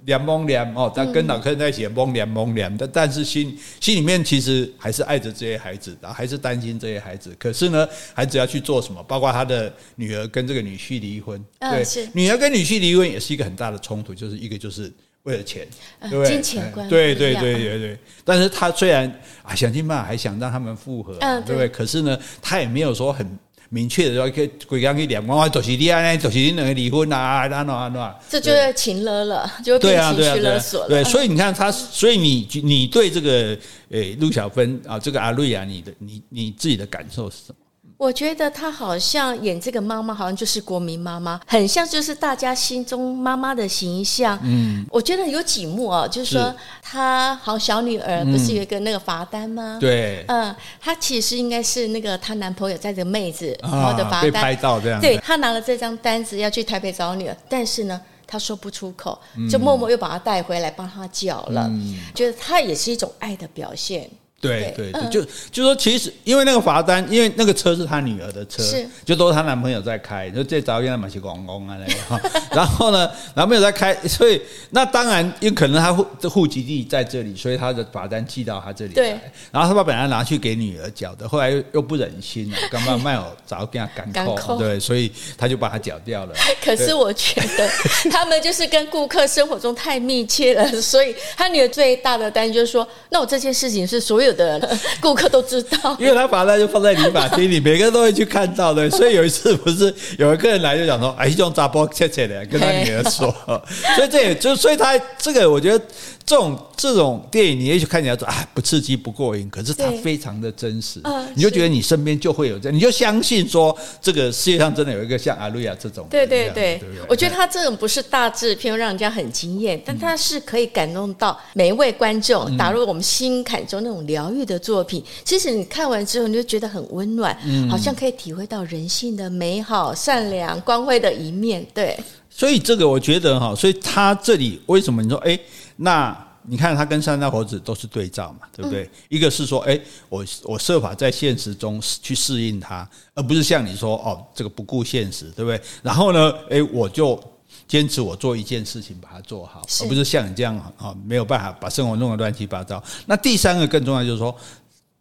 [0.08, 7.36] 两蒙两哦，他跟老客人在一起懵两蒙两，但但是心心里面其实还是爱着这些孩子，然后还是担心这些孩子。
[7.38, 9.02] 可是呢，孩子要去做什么？
[9.04, 14.90] 包括他的女儿跟这个女婿离婚，对，女儿跟女婿离婚也是一个很大的冲突，就是一个就是。
[15.24, 15.66] 为了钱，
[15.98, 16.32] 呃、对不对？
[16.32, 17.98] 金钱观，对对对对对。
[18.24, 19.04] 但是他虽然
[19.42, 21.68] 啊想尽办法，还想让他们复合，嗯、对不对？
[21.68, 23.38] 可是呢，他也没有说很
[23.70, 28.18] 明确的说，可以鬼刚一点，我就是你啊，就是你两个离婚啊，那那那。
[28.28, 30.88] 这就是情勒了，就变情绪勒索了。
[30.88, 33.58] 对，所以你看他，所以你你对这个
[33.90, 37.56] 诶陆小芬啊，这个阿瑞啊，你的你你自己的感受是什么？
[37.98, 44.38] 我觉得她好像演这个妈妈，好像就是国民妈妈，很像就是大家心中妈妈的形象。
[44.44, 49.78] 嗯，我觉得有几幕哦，就是说她好小女儿不是有一个那个罚单吗？
[49.80, 55.00] 对，嗯，她其实应该是那个她男朋友在这个妹子然后的罚单，被拍到这样。
[55.00, 59.18] 对，她拿了这张单子要去台北找女儿，但是呢，她说不出口，
[59.50, 61.68] 就默默又把她带回来帮她缴了。
[62.14, 64.08] 觉得她也是一种爱的表现。
[64.40, 79.20] 对对对，就就说其实因为那个罚单，因为那个车是他女儿的车，是就都是她男朋友在开，就这早应该买些广工啊那个， 然后呢，男朋友在开，所以那当然因为可能他户户籍地在这里，所以他的罚单寄到他这里来，对
[79.50, 86.34] 然后他把本来拿去给女儿缴的，后来又又不忍心了，干嘛卖我早给他赶扣，对，所以他就把它缴掉了。
[86.64, 87.68] 可是我觉得
[88.08, 94.27] 他们就是跟顾客生活中太密切了，所以他女儿最大的担心就是说，那我这件事情是所有。
[94.28, 98.88] 有的顾客都知道，因为他把它就放在理发厅里，每个人都会去看到的。
[98.98, 103.34] 所以有一次不是有一个人来就讲说：“哎，这种杂波切切的，跟他女儿说。
[103.96, 105.84] ”所以这也就所以他这个我觉得。
[106.28, 116.06] 这种这种电影，你也许看起来说啊不刺激不过瘾，可是它非常的真实，呃、你就觉得你身边就会有这样，你就相信说这个世界上真的有一个像阿瑞亚这种。
[116.10, 125.02] 对对对，我觉得他这种不是大制片让人家很惊艳，但他是可以感动到每一位观众，打入我们心坎中那种疗愈的作品。
[125.24, 127.36] 其实你看完之后，你就觉得很温暖，
[127.68, 131.64] 好像可以体会到人性的美好、善良、光辉的一面。
[131.74, 135.38] 对，所以这个我觉得哈，所以他这里为什么你说哎？
[135.76, 138.84] 那你看他跟三大猴子都是对照嘛，对不对？
[138.84, 139.78] 嗯、一个是说，哎，
[140.08, 145.60] 我我设法在现实中去适应他，而不是像你说，哦，这个不顾现实，对不对？
[145.82, 147.22] 然后呢，哎，我就
[147.68, 152.82] 坚持我做一件事情把它做好，而不是像你这样啊，没有办法把生活弄得乱七八糟。
[153.06, 154.34] 那第三个更重要就是说，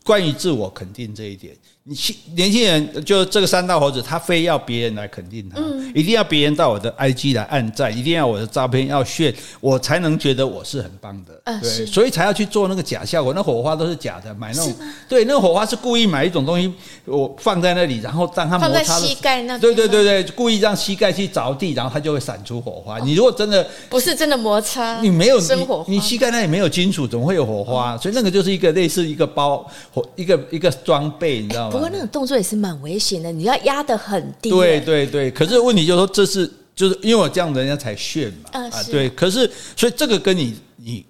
[0.03, 1.55] 关于自我肯定这一点。
[1.89, 1.95] 你
[2.35, 14.75] 年轻人就这个三大猴子，他非要别人来肯定他，嗯、一定要别人到我的 IG 来按赞，一定要我的照片要炫，我才能觉得我是很棒的，呃、对，所以才要去做那个假效果，那火花都是假的，买那种，
[15.07, 16.69] 对，那个火花是故意买一种东西，
[17.05, 22.97] 我放在那里，然后让它摩擦，膝盖那，对对对对，故意让膝盖去着地，然后它就会闪出火花。
[22.97, 27.93] 哦、你如果真的不是真的摩擦，你没有生火你，你膝盖那里没有金属，怎么会有火花？
[27.93, 31.76] 哦、所以那个就是一个类似一个包火一个一个装备，你知道吗？
[31.77, 32.57] 不过那种动作也是。
[32.57, 34.49] 蛮危险的，你要压得很低。
[34.49, 38.49] 对对对，可是问题就是说，这是就是因为我这样，人家才炫嘛。
[38.51, 39.07] 啊，啊对。
[39.11, 41.05] 可是，所以这个跟你你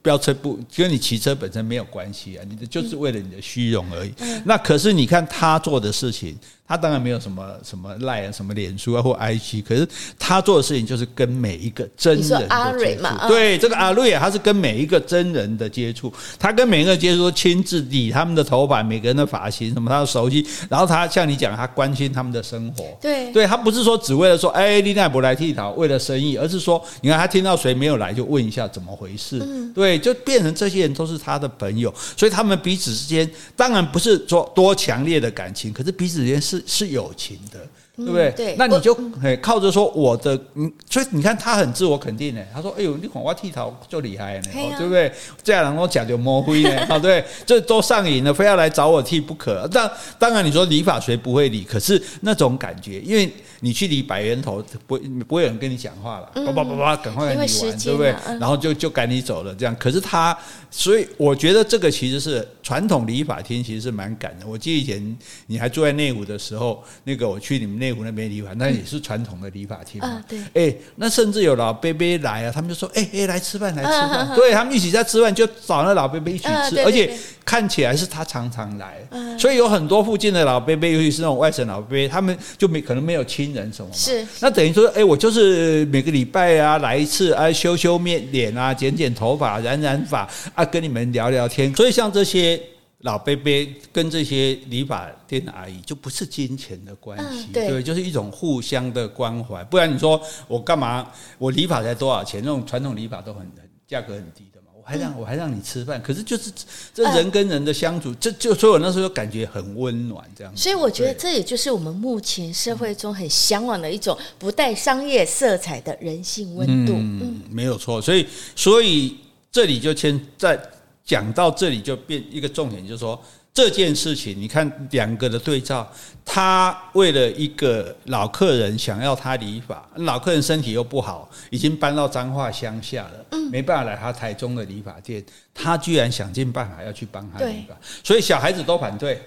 [0.00, 4.12] 飙车不跟你骑车本身没有关系啊，你的就是为了你的虚荣而已。
[4.20, 6.38] 嗯、那可是你看他做的事情。
[6.70, 9.84] 他当然没有什么什么赖啊，什么脸书啊或 IG，可是
[10.16, 13.28] 他做的事情就是跟每一个真人的接触。
[13.28, 20.46] 对，这个阿瑞啊，他是跟每一个真人的接触，他跟每一个接触都亲自理他们的头发，每个人的发型什么，他都熟悉。
[20.68, 22.84] 然后他像你讲，他关心他们的生活。
[23.00, 29.40] 对，对他不是说只为了说，哎，丽奈不来剃头，为了生意，而是说，你看他听到谁没有来，就问一下怎么回事。
[29.42, 36.59] 嗯，对，就变成这些人都是他的朋友，所以他们彼此之间当然不是说多强烈的感情，可是彼此之间是。
[36.66, 38.28] 是友情的，对不对？
[38.30, 38.94] 嗯、对，那你就
[39.42, 42.42] 靠着说我的，嗯，所以你看他很自我肯定呢。
[42.52, 45.12] 他说：“哎呦，你看我剃头就厉害呢，啊、对不对？
[45.42, 49.66] 这样能够讲究摸灰呢，啊， 对，这都上瘾了，非要来找我剃不可。
[49.68, 51.64] 当当然，你说理发谁不会理？
[51.64, 53.30] 可是那种感觉，因为。
[53.62, 54.98] 你去理百元头，不
[55.28, 58.14] 不会有人跟你讲话了，叭叭叭叭，赶快跟你玩，对不对？
[58.40, 59.76] 然后就就赶你走了，这样。
[59.78, 60.34] 可是他，
[60.70, 64.46] 所以我觉得这个其实是传统理发厅，其实是蛮赶的。
[64.46, 70.22] 我记得以前你还住在内湖的时候，那个我去你们内湖那边理发，那也是传统的理发厅嘛。
[70.28, 70.38] 对。
[70.54, 77.12] 哎，那甚至有老伯伯来啊，他们就说：“哎哎，来吃饭，来吃饭。”对，他们一起在吃饭，就找那老伯伯一起吃，而且
[77.44, 78.96] 看起来是他常常来，
[79.36, 83.40] 所以有很多附近的老伯伯，尤其是那种外省老伯伯，他们就没可能没有亲。
[83.50, 83.90] 人什么？
[83.92, 91.74] 是那等于说，哎，我就是每个礼拜啊来一次啊，修修面脸啊，剪剪头发，染染发啊，跟你们聊聊天。
[91.74, 92.60] 所以像这些
[93.00, 93.50] 老伯伯
[93.92, 99.64] 跟这些理发店的阿姨，就不是金钱的关系，嗯、对，就是一种互相的关怀。
[99.64, 101.10] 不然你说我干嘛？
[101.38, 102.42] 我理发才多少钱？
[102.44, 104.66] 那种传统理发都很很价格很低的嘛。
[104.78, 106.52] 我还让我还让你吃饭，可是就是
[106.92, 110.60] 这人跟人的相处，这就所以我那时候感觉很温暖这样子。
[110.60, 116.92] 所以我觉得这也就是我们目前社会中很向往的一种不带商业色彩的人性温度。
[116.94, 118.02] 嗯，没有错。
[118.02, 119.16] 所以所以
[119.50, 120.60] 这里就先在
[121.04, 123.20] 讲到这里就变一个重点，就是说。
[123.52, 125.86] 这件事情，你看两个的对照，
[126.24, 135.22] 他为了一个老客人想要他理发，老客人身体又不好，已经搬到彰化乡下了，没办法来他台中的理发店，
[135.52, 139.20] 他居然想尽办法要去帮他理发，所以小孩子都反对。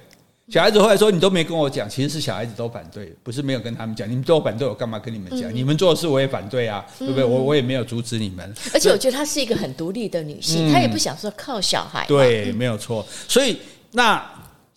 [0.49, 4.09] 小孩子后来说：“你都没跟我讲，其实是小孩子都反对，不是没有跟他们讲。
[4.09, 5.53] 你们都反对，我干嘛跟你们讲？
[5.55, 7.23] 你们做的事我也反对啊，对不对？
[7.23, 8.53] 我我也没有阻止你们。
[8.73, 12.05] 而且我觉得她是一个很独立的女性，她也不想说靠小孩。
[12.07, 13.05] 对，没有错。
[13.27, 13.57] 所以。”
[13.95, 14.27] 那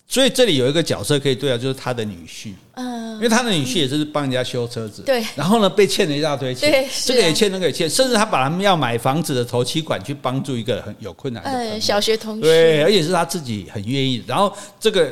[0.07, 15.11] 所以这里有一个角色可以对啊，就是她的女婿，嗯，因为她的女婿也是帮人家修车子，对，然后呢被欠了一大堆钱，对，这个也欠，那个也欠，甚至他把他们要买房子的头期款去帮助一个很有困难的小学同学，对，而且是他自己很愿意，然后这个。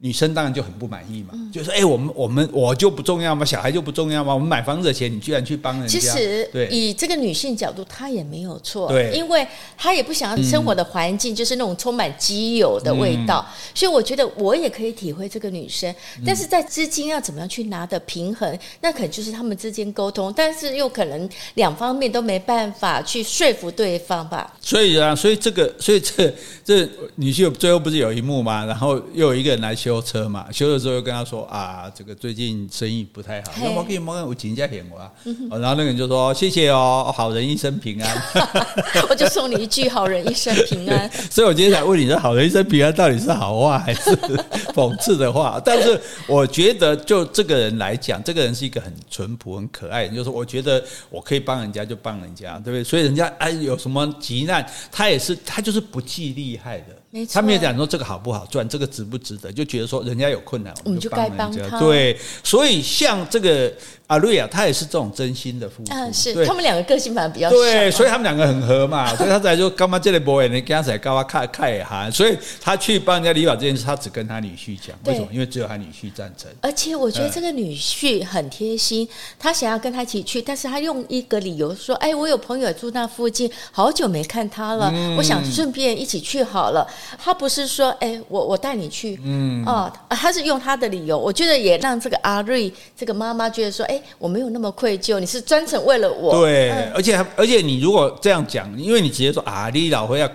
[0.00, 3.44] 女生当然就很不满意嘛，嗯、就说：“哎、欸，我们我们我就不重要吗？
[3.44, 4.32] 小孩就不重要吗？
[4.32, 9.44] 我们买房子的钱，你居然去帮人家？”其实，对，以这个女性角度，她也没有错，对，因为
[9.76, 15.92] 她也不想要生活的环境就是那种充满机油的味道，嗯、所以我觉得我也可以体会这个女生。
[16.24, 24.54] 但是在资金要怎么样去拿的平衡，那可能就是他们之间沟通，但是又可能两方面都没办法去说服对方吧。
[24.60, 26.32] 所以啊，所以这个，所以这
[26.64, 28.64] 这女婿最后不是有一幕吗？
[28.64, 35.10] 然后又有一个人来修车嘛，修了之后又跟他说啊，这个最近生意不太好，那我给你摸我请假点我啊。
[35.50, 38.22] 然后那个人就说谢谢哦，好人一生平安。
[39.08, 41.10] 我就送你一句好人一生平安。
[41.32, 44.10] 所以我今天想问你说好人一生平安到底是好话还是
[44.76, 45.58] 讽刺的话？
[45.64, 52.84] 但是我觉得就这个人来讲，这个人是一个很淳朴、很可爱的，就是我觉得我可以帮人家就帮人家，对不对？
[52.84, 56.88] 所以人家哎有什么急难，他也是他就是不计利害的。
[57.32, 61.78] 他没有讲说这个好不好赚，这个值不值得，就觉得说人家有困难，我们就帮人家。
[61.78, 63.72] 对，所以像这个。
[64.08, 65.92] 阿瑞啊，他也是这种真心的付出。
[65.92, 69.12] 嗯，是他们两个个性反而比较对，所以他们两个很合嘛。
[69.14, 74.98] 所以他才说干嘛这里不会你刚才跟他看看一下，所以他去帮人家理发这件事，他只跟他女婿讲。
[75.04, 75.28] 为什么？
[75.30, 76.50] 因为只有他女婿赞成。
[76.62, 79.06] 而且我觉得这个女婿很贴心，
[79.38, 86.88] 他想要跟他一起去，但是他用一个理由说：“哎，我有朋友住那附近，好久没看他了，我想顺便一起去好了。”
[87.18, 96.40] 他不是说：“哎，我我带你去。”嗯，哦，他是用他的理由，我觉得也让这个阿瑞这个妈妈觉得说：“哎。”我没有那么愧疚，你是专程为了我。
[96.40, 100.28] 对，嗯、而且而且你如果这样讲，因为你直接说啊，你老回要。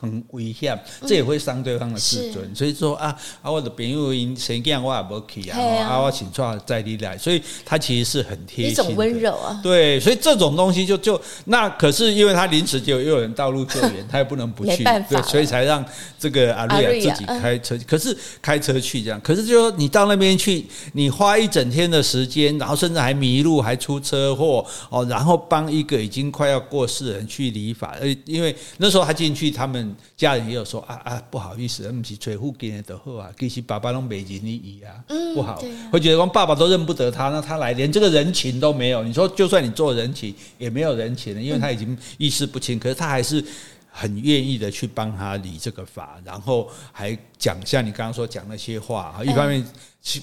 [0.00, 2.42] 很危险，这也会伤对方的自尊。
[2.50, 9.60] 嗯、所以说啊啊，我的朋友因谁这样我也不去啊，啊，啊我请错在你来，所以他其实是很贴心的，一种温柔啊。
[9.62, 15.84] 对，所以这种东西就就那可是因为他临时就又有人道路救援， 他也不能不去，对，所以才让
[16.18, 17.78] 这个阿瑞亚自己开车。
[17.86, 29.89] 可是开车去这样，可是就说你到那边去，你花一整天的时间，然后甚至还迷路，还出车祸哦，然后帮一个已经快要过世的人去理发，呃，因为那时候他进去他们。
[30.16, 35.02] 家人也有说啊啊，不好意思，不是吹护给的好啊，其实爸爸都没认你啊，
[35.34, 35.62] 不好，
[35.92, 39.02] 会觉得说爸爸都认不得他，那他来连这个人情都没有。
[39.02, 43.44] 你说就算你做人情，也没有人情了，因为他已经意识不清，可是他还是
[43.90, 49.64] 很愿意的去帮他理这个发，然后还讲像你刚刚说讲那些话，一方面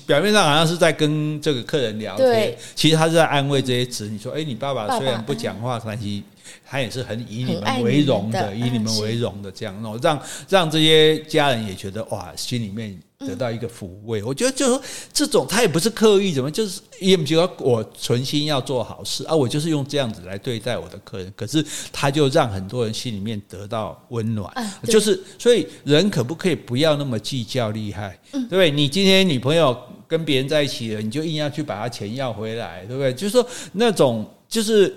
[0.05, 6.21] 表面上好像是在跟这个客人聊天，其实他是在安慰这些子女说，哎，你爸爸虽然不讲话，但是。
[6.65, 14.21] 他也是很以你们为荣的，以你们为荣的这样，让让让这些家人也觉得哇，心里面得到一个抚慰。
[14.23, 14.81] 我觉得就是
[15.11, 21.33] 这种，他也不是刻意怎么，就是也不觉得我存心要做好事啊，我就是用这样子来对待我的客人。
[21.35, 24.51] 可是他就让很多人心里面得到温暖，
[24.83, 28.69] 就是所以人可不可以不要那么计较厉害，对不对？
[28.69, 29.75] 你今天女朋友
[30.07, 33.13] 跟别人在一起了，你就硬要去把她钱要回来，对不对？
[33.13, 34.95] 就是说那种就是。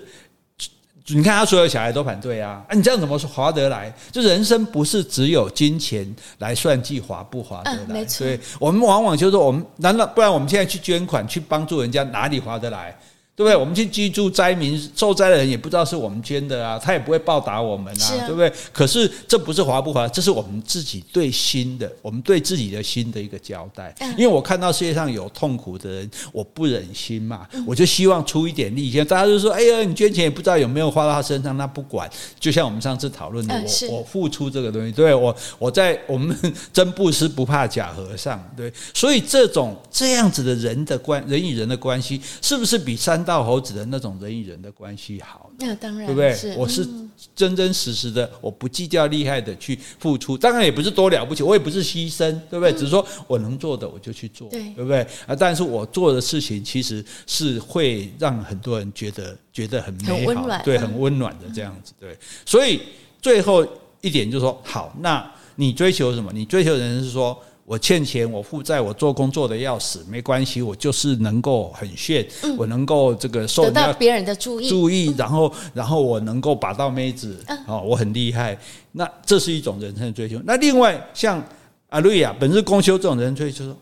[1.13, 2.63] 你看他所有小孩都反对啊！
[2.67, 3.93] 啊，你这样怎么说划得来？
[4.11, 7.77] 就人生不是只有金钱来算计划不划得来？
[7.77, 8.25] 嗯、没错。
[8.25, 10.31] 对，我们往往就是说，我们难道不然？
[10.31, 12.95] 我们现在去捐款去帮助人家，哪里划得来？
[13.35, 13.55] 对不对？
[13.55, 18.51] 我们去居住灾民受灾的人也不知道是我们捐的啊，他也不会报答我们啊，啊对不对？
[18.71, 23.95] 可是这不是划不划，这是我们自己对心的，我们对自己的心的一个交代。
[24.17, 28.91] 因为我看到世界上有痛苦的人，我不忍心嘛，我就希望出一点力。
[28.91, 32.09] 现在大家就说：“哎呀，你捐钱也不知道有没有花到他身上，那不管。”
[32.39, 33.55] 就像我们上次讨论的，
[33.89, 36.35] 我我付出这个东西，对我我在我们
[36.73, 45.51] 真布施不怕假和尚，对，所以这种这样子的人的关人与人的关系，是不是比三山道猴子的那种人与人的关系好。
[45.59, 46.33] 那当然，对不对？
[46.33, 46.87] 是我是
[47.35, 52.73] 真真实实的，我不计较厉害的去付出，当然也不是多了不起，我也不是牺牲，对不对？
[52.73, 55.01] 只是说我能做的我就去做，对不对？
[55.27, 62.17] 啊，但是我做的事情其实是会让很多人觉得觉得很美好，对，很温暖的这样子，对。
[62.43, 62.81] 所以
[63.21, 63.63] 最后
[64.01, 66.31] 一点就是说，好，那你追求什么？
[66.33, 67.39] 你追求的人是说。
[67.65, 77.37] 我欠钱，我负债，我做工做的要死，没关系，我就是能够很炫，嗯、我能够这个受到别人的注意，注意，然后然后我能够把到妹子，
[77.67, 78.57] 哦，我很厉害，
[78.91, 80.41] 那这是一种人生的追求。
[80.43, 81.41] 那另外像
[81.89, 83.75] 阿瑞亚本日公休这种人追求。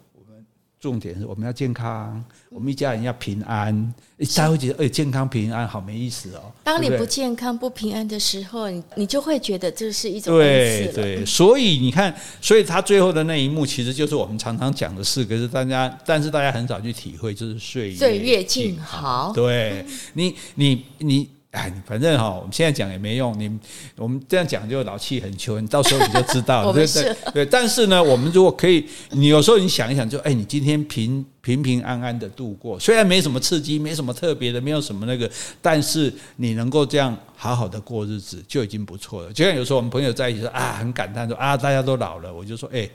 [0.80, 3.94] 重点是我们要健康，我们一家人要平安。
[4.18, 6.52] 大家会觉得，哎，健康平安好没意思哦。
[6.64, 11.26] 当你不健康不平安的时候，你你就会觉得这是一种对对。
[11.26, 19.34] 所以你看，所以他最后的那一幕，其实就是我们常常讲的事，可是大家，但是大家很少去体会，就是岁月岁月静好。
[19.36, 21.30] 对你，你，你。
[21.52, 23.38] 哎，反正哈，我们现在讲也没用。
[23.40, 23.50] 你
[23.96, 26.72] 我们这样讲就老气横秋，你到时候你就知道了。
[26.78, 27.46] 对对对。
[27.46, 35.28] 但是呢，我们如果可以，你有时候你想一想，就哎，你今天平平平安安的度过，虽然没什么刺激，没什么特别的，没有什么那个，
[35.60, 39.34] 但是你能够这样好好的过日子就已经不错了。
[39.34, 42.88] 就像有时候我们朋友在一起说啊，很感叹说啊，大家都老了，我就说哎。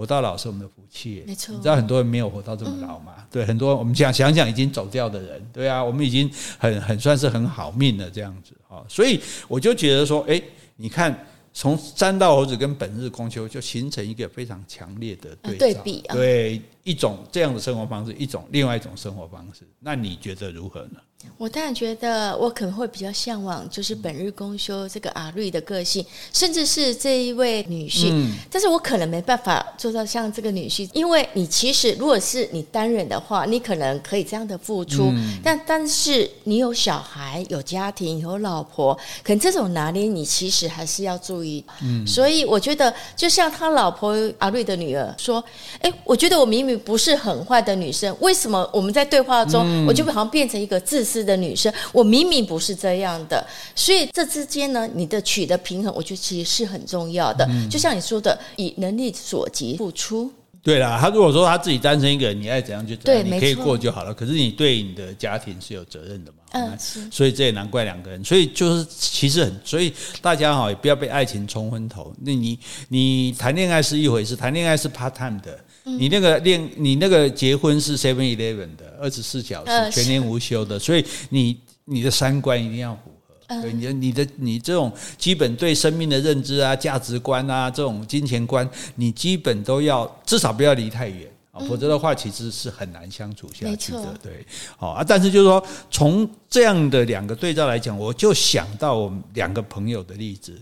[0.00, 1.54] 活到老是我们的福气，没错。
[1.54, 3.16] 你知道很多人没有活到这么老吗？
[3.30, 8.82] 对，很多我们想想想已经走掉的人，对啊，我们已经很很算是很好命了这样子啊。
[8.88, 10.40] 所以我就觉得说，哎，
[10.76, 11.14] 你看
[11.52, 20.98] 从三道猴子跟本日公休就形成一个非常强烈的对对比，对一种这样的生活方式，一种另外一种生活方式，那你觉得如何呢？
[21.36, 28.08] 我当然觉得，我可能会比较向往，就是本日公休这个阿瑞的个性，甚至是这一位女婿。
[28.10, 41.62] 嗯、但是我可能没办法做到像这个女婿，因为你其实如果是你单人的话，你可能可以这样的付出，嗯、但但是你有小孩、有家庭、有老婆，可能这种拿捏你其实还是要注意。
[41.82, 45.44] 嗯，所以我觉得，就像他老婆阿瑞的女儿说
[45.80, 57.44] ：“哎，我觉得我明明不是很坏的女生，为什么我们在对话中，嗯、我就好像变成一个自。”私的女生，我明明不是这样的，所以这之间呢，你的取得平衡，我觉得其实是很重要的。
[57.50, 60.30] 嗯、就像你说的，以能力所及付出。
[60.62, 64.14] 对啦，他如果说他自己单身一个人，你爱怎样就怎样，你可以过就好了。
[64.14, 66.38] 可是你对你的家庭是有责任的嘛？
[66.52, 67.00] 嗯，是。
[67.10, 68.22] 所以这也难怪两个人。
[68.22, 72.14] 所以就是其实很，所以大家哈也不要被爱情冲昏头。
[72.20, 72.56] 那你
[72.88, 75.58] 你谈恋爱是一回事，谈恋爱是 part time 的。
[75.98, 94.14] 你那个恋，你那个结婚是 Seven Eleven 的，二十四小时全年无休的，所以你你的三观一定要符合，对，你的你的你这种基本对生命的认知啊、价值观啊、这种金钱观，你基本都要至少不要离太远啊，否则的话其实是很难相处下去的。
[94.22, 94.44] 对，
[94.76, 100.60] 好啊，但是就是说从这样的两个对照来讲，我就想到我们两个朋友的例子。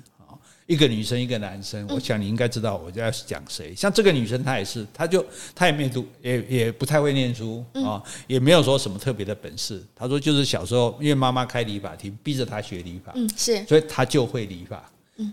[0.68, 3.74] 一个女生，一个男生，我想你应该知道我在讲谁。
[3.74, 9.82] 像这个女生，她也是，她就她也没读，也也不太会念书啊，也没有说什么特别的本事。
[9.96, 14.84] 她说就是小时候，因为妈妈开理发厅，逼着她学理发，嗯，是，所以她就会理发。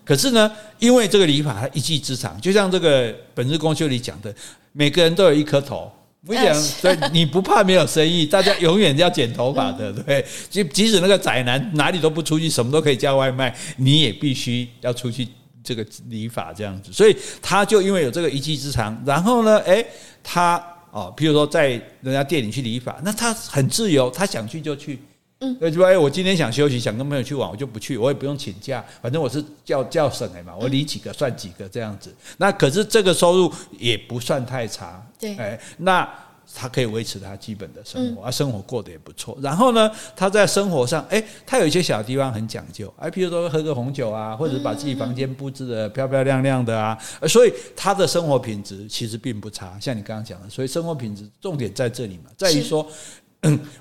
[0.06, 4.34] 可是呢，因为这个理发她一技之长，就像这个本日公休里讲的，
[4.72, 5.92] 每个人都有一颗头。
[6.28, 15.28] 我讲，所以你不怕没有生意，大家永远要剪头发的， 对，就即使那个宅男哪里都不出去，什么都可以叫外卖，你也必须要出去
[15.64, 16.92] 这个理发这样子。
[16.92, 19.86] 所以他就因为有这个一技之长，然后呢，诶，
[20.24, 20.62] 他
[20.92, 21.70] 哦，譬如说在
[22.02, 25.00] 人家店里去理发，那他很自由，他想去就去。
[25.42, 32.16] 嗯，对，就说哎，我今天想休息，想跟朋友去玩，我就不去，我也不用请假，反正我是叫叫省的嘛，我理几个算几个这样子。
[32.38, 36.08] 那可是这个收入也不算太差，对，哎，那
[36.54, 39.38] 他可以维持他基本的生活，啊，生活过得也不错。
[39.42, 46.98] 然后呢，他在生活上，哎，他有一些小地方很讲究，哎，譬如说喝个红酒啊，或者把自己房间布置得漂漂亮亮的啊，
[47.28, 49.76] 所以他的生活品质其实并不差。
[49.80, 52.88] 像你刚刚讲的，所以生活品质重点在这里嘛，在于说。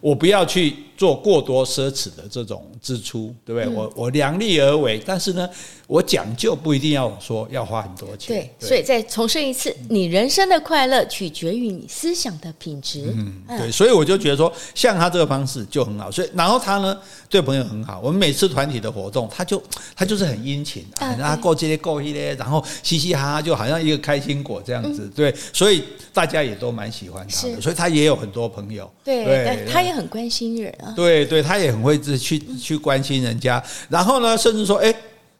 [0.00, 3.68] 我不要去做过多奢侈的这种支出，对不对？
[3.68, 5.48] 我我量力而为，但是呢，
[5.86, 8.36] 我讲究不一定要说要花很多钱。
[8.36, 13.12] 对，对，所以再重申一次，你人生的快乐取决于你思想的品质。
[13.16, 16.10] 嗯，对，所以我就觉得说，像他这个方式就很好。
[16.10, 16.96] 所以，然后他呢，
[17.28, 18.00] 对朋友很好。
[18.00, 19.62] 我们每次团体的活动，他就
[19.96, 25.10] 他就是很殷勤啊，过这些过一些，然后嘻嘻哈哈，就好像一个开心果这样子。
[25.14, 28.88] 对，所以大家也都蛮喜欢他的，所以他也有很多朋友。
[29.02, 29.53] 对对。
[29.70, 33.62] 他也很关心人啊，对对，他也很会去去关心人家。
[33.88, 34.94] 然后呢，甚至说，哎，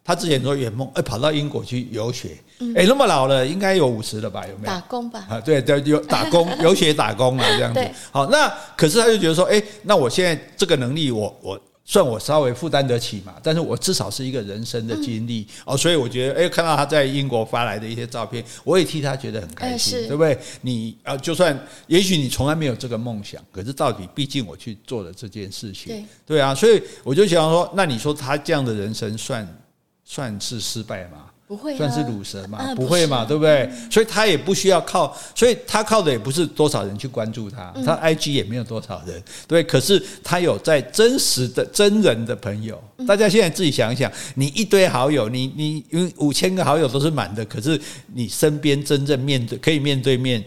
[0.05, 2.37] 他之前说圆梦，哎，跑到英国去游学，
[2.77, 4.45] 哎，那么老了，应该有五十了吧？
[4.47, 5.27] 有没有打工吧？
[5.29, 7.81] 啊，对对，有打工 游学打工啊，这样子。
[8.11, 11.61] 好，那可是他就觉得说，哎，那我现在这个能力我，我我。
[11.85, 20.39] 算我稍微负担得起嘛，但是我至少是一个人生的经历、嗯、哦，所以我觉得，哎，看到他在英国发来的一些照片，我也替他觉得很开心，对不对？
[20.63, 21.55] 你啊，就算
[21.87, 29.47] 也许你从来没有这个梦想，可是到底毕竟我去做了这件事情，对对啊，所以我就想说，那你说他这样的人生算
[30.05, 31.27] 算是失败吗？
[31.55, 32.59] 不会、啊、算是鲁蛇嘛？
[32.59, 33.25] 啊、不会嘛？
[33.25, 33.71] 对不对？
[33.89, 39.63] 所以他也不需要靠，所以他靠的也不是多少人去关注他，嗯、他 IG 也没有多少人，对。
[39.63, 47.81] 可是他有在真实的真人的朋友，大家现在自己想一想，你一堆好友，你你因为五千个好友都是满的，可是
[48.13, 50.45] 你身边真正面对可以面对面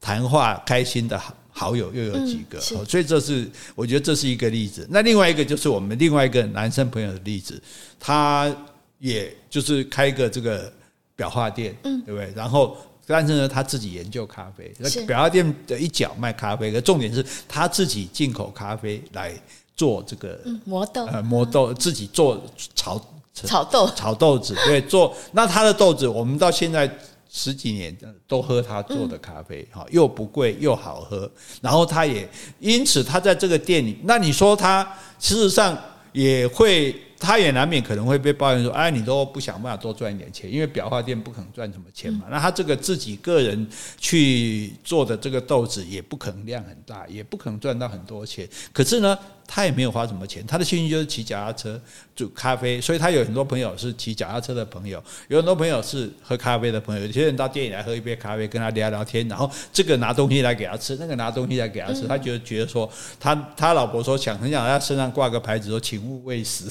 [0.00, 1.20] 谈话开心的
[1.52, 2.58] 好友又有几个？
[2.58, 4.84] 嗯、所以这是我觉得这是一个例子。
[4.90, 7.62] 那另外一个就是我们另外一个男生朋友的例子，
[8.00, 8.52] 他。
[9.00, 10.70] 也就是开个这个
[11.16, 12.30] 裱画店，嗯，对不对？
[12.36, 12.76] 然后，
[13.06, 19.32] 但是呢，他自己研究咖啡，那裱画店的一角卖咖啡，可重点是他自己进口咖啡来
[19.74, 22.42] 做这个磨豆，呃，磨豆自己做
[22.74, 23.00] 炒
[23.32, 26.90] 炒豆炒豆子，对，做那他的豆子，我们到现在
[27.30, 27.96] 十几年
[28.28, 31.30] 都喝他做的咖啡，哈，又不贵又好喝。
[31.62, 32.28] 然后他也
[32.58, 34.84] 因此他在这个店里，那你说他
[35.18, 35.74] 事实上
[36.12, 36.94] 也会。
[37.20, 42.24] 他也难免可能会被抱怨说：“哎，你都不想办法多赚一点钱，因为裱花店不可能赚什么钱嘛。
[42.30, 43.68] 那他这个自己个人
[43.98, 48.48] 去做的这个豆子也不可能量很大，也不可能赚到很多钱。
[48.72, 49.16] 可是呢？”
[49.52, 51.78] 他也没有花什么钱，他的兴趣就是骑脚踏车
[52.14, 57.04] 煮咖啡，所以他有很多朋友是骑脚踏车的朋友，有很多朋友是喝咖啡的朋友。
[57.04, 62.88] 有些人到店里来喝一杯咖啡，跟他聊聊天，然后这个拿东西来给他吃，那个拿东西来给他吃，他就觉得说，
[63.18, 66.66] 他他老婆说想很想在他身上挂个牌子说，请勿喂食。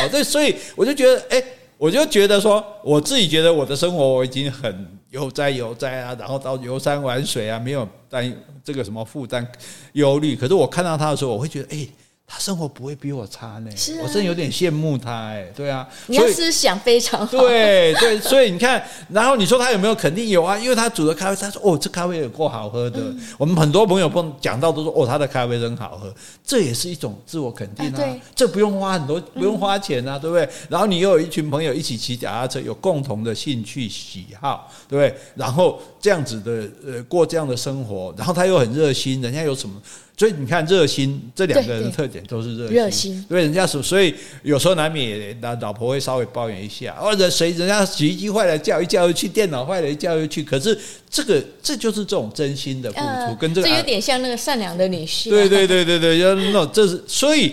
[0.00, 1.40] 好， 对所以我就觉得，哎，
[1.78, 4.95] 我就觉得说，我自己觉得我的生活我已经很。
[5.10, 8.32] 悠哉悠哉啊，然后到游山玩水啊，没有担
[8.64, 9.46] 这个什么负担、
[9.92, 10.34] 忧虑。
[10.36, 11.88] 可是我看到他的时候，我会觉得，哎。
[12.28, 13.70] 他生活不会比我差呢，
[14.02, 20.58] 我真的有点羡慕他哎，对啊，你要思想非常好，对对，所以你看，然后你说他有没有肯定有啊？
[20.58, 22.98] 因为他煮的咖啡，他说哦，这咖啡有够好喝的。
[22.98, 26.12] 嗯、我们很多朋友碰讲到都说哦，他的咖啡真好喝，
[26.44, 27.92] 这也是一种自我肯定啊。
[27.94, 30.48] 对，这不用花很多，不用花钱啊，对不对？
[30.68, 35.16] 然后你又有一群朋友一起骑脚踏车，有共同的兴趣喜好，对不对？
[35.36, 39.80] 然后这样子的呃过这样的生活，然后他又很热心，人家有什么？
[40.18, 43.26] 所以你看，热心这两个人的特点都是热心，热心。
[43.28, 50.42] 对，人家所，所以有时候难免也老老婆会稍微抱怨一下，或者谁人家洗衣机坏了叫一叫又去，电脑坏了一叫又去。
[50.42, 50.78] 可是
[51.10, 55.28] 这个这就是这种真心的付出，跟这个这有点像那个善良的女婿。
[55.28, 57.52] 对对对对对，就那种这是所以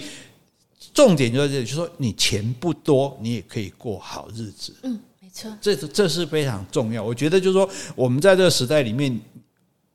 [0.94, 4.74] 重点就在这里，就是说你钱不多，你也可以过好日子。
[4.84, 7.04] 嗯，没错，这这是非常重要。
[7.04, 9.20] 我觉得就是说，我们在这个时代里面。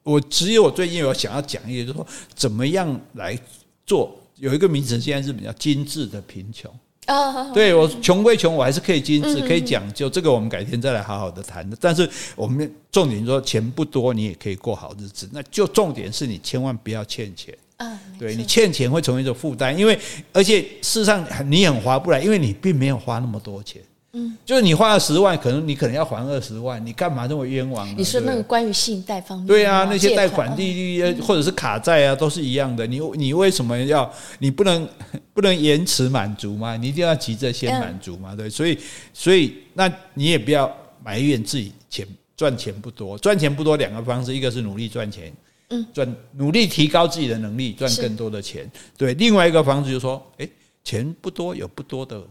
[0.08, 3.38] 我只有我最近有想要讲一个，就是说怎么样来
[3.84, 4.18] 做。
[4.36, 6.72] 有一个名词，现在是比较精致的贫穷。
[7.04, 10.08] 啊，对我穷归穷，我还是可以精致，可以讲究。
[10.08, 11.68] 这个我们改天再来好好的谈。
[11.78, 15.28] 但是我们重点说，钱不多，你也可以过好日子。
[15.30, 17.54] 那就重点是你千万不要欠钱。
[17.76, 19.98] 啊，对你欠钱会成为一种负担，因为
[20.32, 23.82] 而且事实上你很划不来，因为你并没有花那么多钱。
[24.14, 27.94] 嗯，就是你花了十万，可能你可能要还二十万，你干嘛这么冤枉呢？
[27.98, 32.86] 你说那个关于信贷方面，对啊，那些贷款利率或者是卡债啊，都是一样的。
[32.86, 34.10] 你你为什么要？
[34.38, 34.88] 你不能
[35.34, 36.74] 不能延迟满足吗？
[36.74, 38.34] 你一定要急着先满足嘛？
[38.34, 38.78] 对，所以
[39.12, 45.30] 所以那你也不要埋怨自己钱赚钱不多，赚钱不多两个方式，一个是努力赚钱，
[45.68, 48.70] 嗯，赚努力提高自己的能力，赚更多的钱。
[48.96, 50.48] 对，另外一个方式就是说，诶，
[50.82, 52.22] 钱不多有不多的。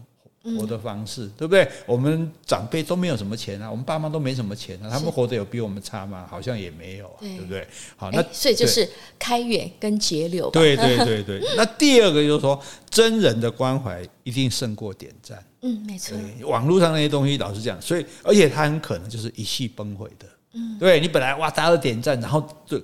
[0.56, 1.68] 活的方式对不对？
[1.84, 6.26] 我们长辈都没有什么钱啊，我们爸妈都没什么钱啊，他们活得有比我们差吗？
[6.30, 7.66] 好像也没有啊，对不对？
[7.96, 10.48] 好，那所以就是开源跟节流。
[10.50, 11.42] 对对对对。
[11.56, 15.42] 那第二个就是说，真人的关怀一定胜过点赞。
[15.62, 16.16] 嗯，没错。
[16.46, 20.26] 网络上那些东西老是这样，所以而且它很可能就是一气崩毁的。
[20.54, 22.80] 嗯，对你本来哇，大家都点赞，然后就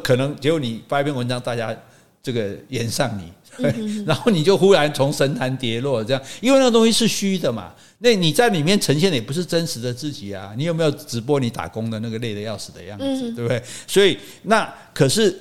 [0.00, 1.76] 可能结果你发一篇文章，大家
[2.22, 3.32] 这个炎上你。
[3.58, 3.74] 对，
[4.06, 10.54] 然后你就忽然从神坛跌落，这样，因为那个东西是虚的嘛，那你在里面呈现的也不是真实的自己啊。
[10.56, 13.62] 你有没有直播你打工的那个累得要死的样子，对不对？
[13.86, 15.36] 所以那可是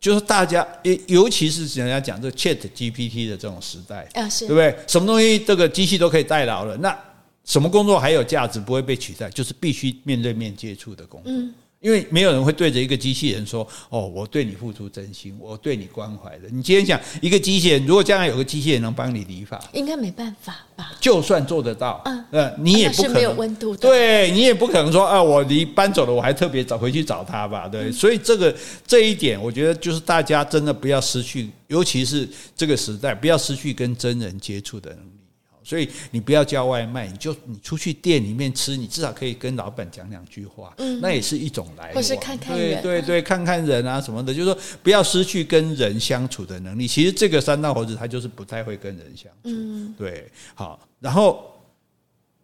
[0.00, 0.66] 就是大家，
[1.06, 4.76] 尤其是人家讲这 Chat GPT 的这种时代啊，是对不对？
[4.86, 6.96] 什么东西这个机器都可以代劳了，那
[7.44, 9.28] 什么工作还有价值不会被取代？
[9.30, 11.32] 就是必须面对面接触的工作。
[11.80, 20.92] 因为没有人会对着一个机器人说：“哦，我对你付出真心，我对你关怀的。”你今天想一个机器人，如果将来有个机器人能帮你理发，应该没办法吧？
[21.00, 27.68] 就算做得到，嗯，呃，你也不可能，是没有温度的，对你也不可能说啊，我离搬走了，我还特别找回去找他吧？
[27.68, 28.52] 对，嗯，所以这个
[28.84, 35.27] 这一点，我觉得就是大家真的不要失去，尤其是这个时代，不要失去跟真人接触的能力。
[35.68, 46.86] 所以你不要叫外卖，你就你出去店里面吃，你至少可以跟老板讲两句话，嗯，那也是一种来往，或是看看人，对对对，看看人啊什么的，就是说不要失去跟人相处的能力。
[46.86, 51.52] 其实这个三道猴子他就是不太会跟人相处，嗯，对，好，然后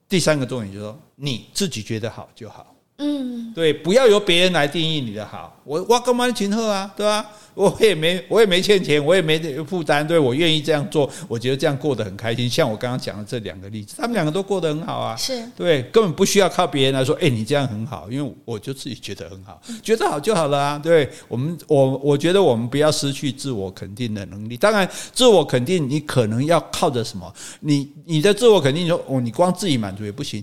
[0.07, 7.27] 第三个重点就是说你自己觉得好就好，嗯，对，不要由别人来定义你的好，我我干嘛请客啊，对吧？
[7.55, 12.51] 我也没，我也没欠钱，我也没负担，对，我愿意这样做，我觉得这样过得很开心。
[12.51, 20.79] 像我刚刚讲的这两个例子，他们两个都过得很好啊，是对，根本不需要靠别人来说，哎，你这样很好，因为我就自己觉得很好，觉得好就好了啊。
[20.79, 24.57] 对我们，我我觉得我们不要失去自我肯定的能力。
[24.57, 27.33] 当然，自我肯定你可能要靠着什么？
[27.61, 30.43] 你你的自我肯定说，哦，你光自己满足也不行，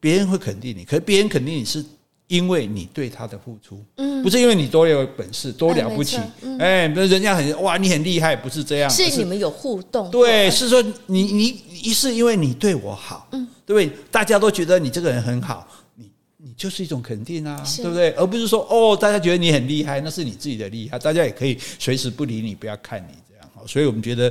[0.00, 1.84] 别人会肯定你，可是别人肯定你是。
[2.28, 6.18] 因为你对他的付出，嗯，不是因为你多有本事，多了不起，
[6.58, 13.98] 哎，那人家很哇，你很厉害，不是这样，是你们有互动，对，是说你你一是因为你对我好，嗯，对不对？
[14.10, 18.10] 大家都觉得你这个人很好，你你就是一种肯定啊，对不对？
[18.10, 24.30] 而不是说哦，大家觉得你很厉害，那是你自己的厉害，大家也可以随时不理你，不要看你这样，所以我们觉得。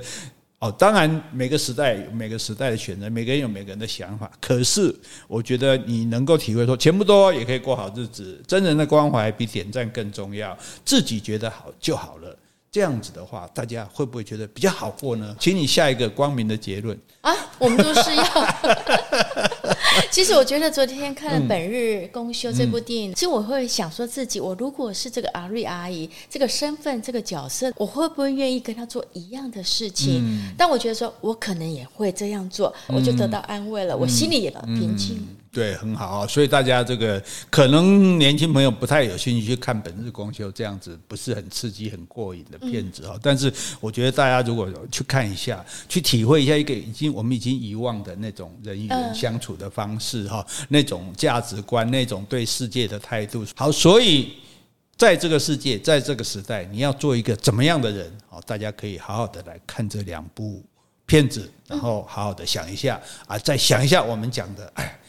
[0.60, 4.32] 哦，当然，每个时代有每个时代的选择，每个人有每个人的想法。
[4.41, 4.91] 可是，
[5.28, 12.36] 我觉得你能够体会说，钱不多也可以过好日子，真人的关怀比点赞更重要，自己觉得好就好了。
[12.72, 15.36] 这样子的话，大家会不会觉得比较好过呢？
[15.39, 17.34] 请你下一个光明的结论啊！
[17.60, 18.24] 我们都是要。
[20.18, 30.24] 其实我觉得昨天看了《本日公休》这部电影，其实我会想说自己，我如果是这个阿瑞阿姨这个身份、这个角色，我会不会愿意跟她做一样的事情？
[30.24, 35.24] 嗯、但我觉得说，我可能也会这样做，我就得到安慰了，嗯、我心里也平静。
[35.52, 43.16] 对，很好，所以大家这个可能年轻朋友不太有兴趣去看《本日光秀》这样子不是很刺激、很过瘾的片子哈。
[43.16, 53.43] 嗯、但是我觉得大家如果去看一下，去体会一下一个已经我们已经遗忘的那种人与人相处的方式哈，那种价值观、那种对世界的态度。
[53.56, 54.34] 好，所以
[54.95, 58.12] 在这个世界，在这个时代，你要做一个怎么样的人？
[58.30, 60.62] 好，大家可以好好的来看这两部
[61.08, 65.00] 片子，然后好好的想一下啊，再想一下我们讲的，哎。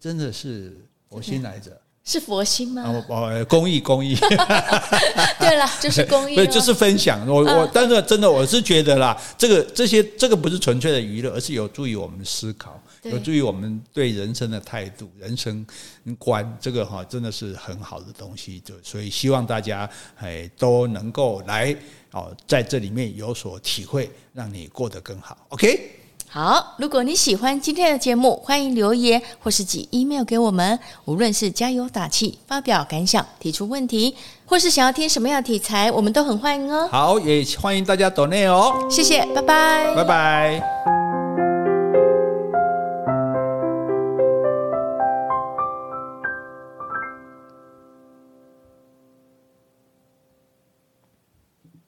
[0.00, 0.76] 真的是
[1.08, 1.70] 佛心来着，
[2.04, 2.82] 是佛心吗？
[2.86, 4.14] 哦哦，公益公益。
[5.38, 7.26] 对了，就是公益，对，就是分享。
[7.26, 15.66] 我我，但是真的，我是觉得啦，这个这些这个不是纯粹的娱乐，而是有助于我们思考，有助于我们对人生的态度、人生
[16.18, 16.56] 观。
[16.60, 18.60] 这个哈，真的是很好的东西。
[18.60, 21.74] 就所以希望大家哎都能够来
[22.12, 25.46] 哦，在这里面有所体会，让你过得更好。
[25.48, 25.97] OK。
[26.30, 30.78] 好，如果你喜欢今天的节目，欢迎留言或是寄 email 给我们。
[31.06, 34.14] 无论是加油打气、发表感想、提出问题，
[34.44, 36.86] 或是想要听什么样的题材，我们都很欢迎哦。
[36.92, 38.74] 好，也欢迎大家走内哦。
[38.90, 41.07] 谢谢，拜拜，拜拜。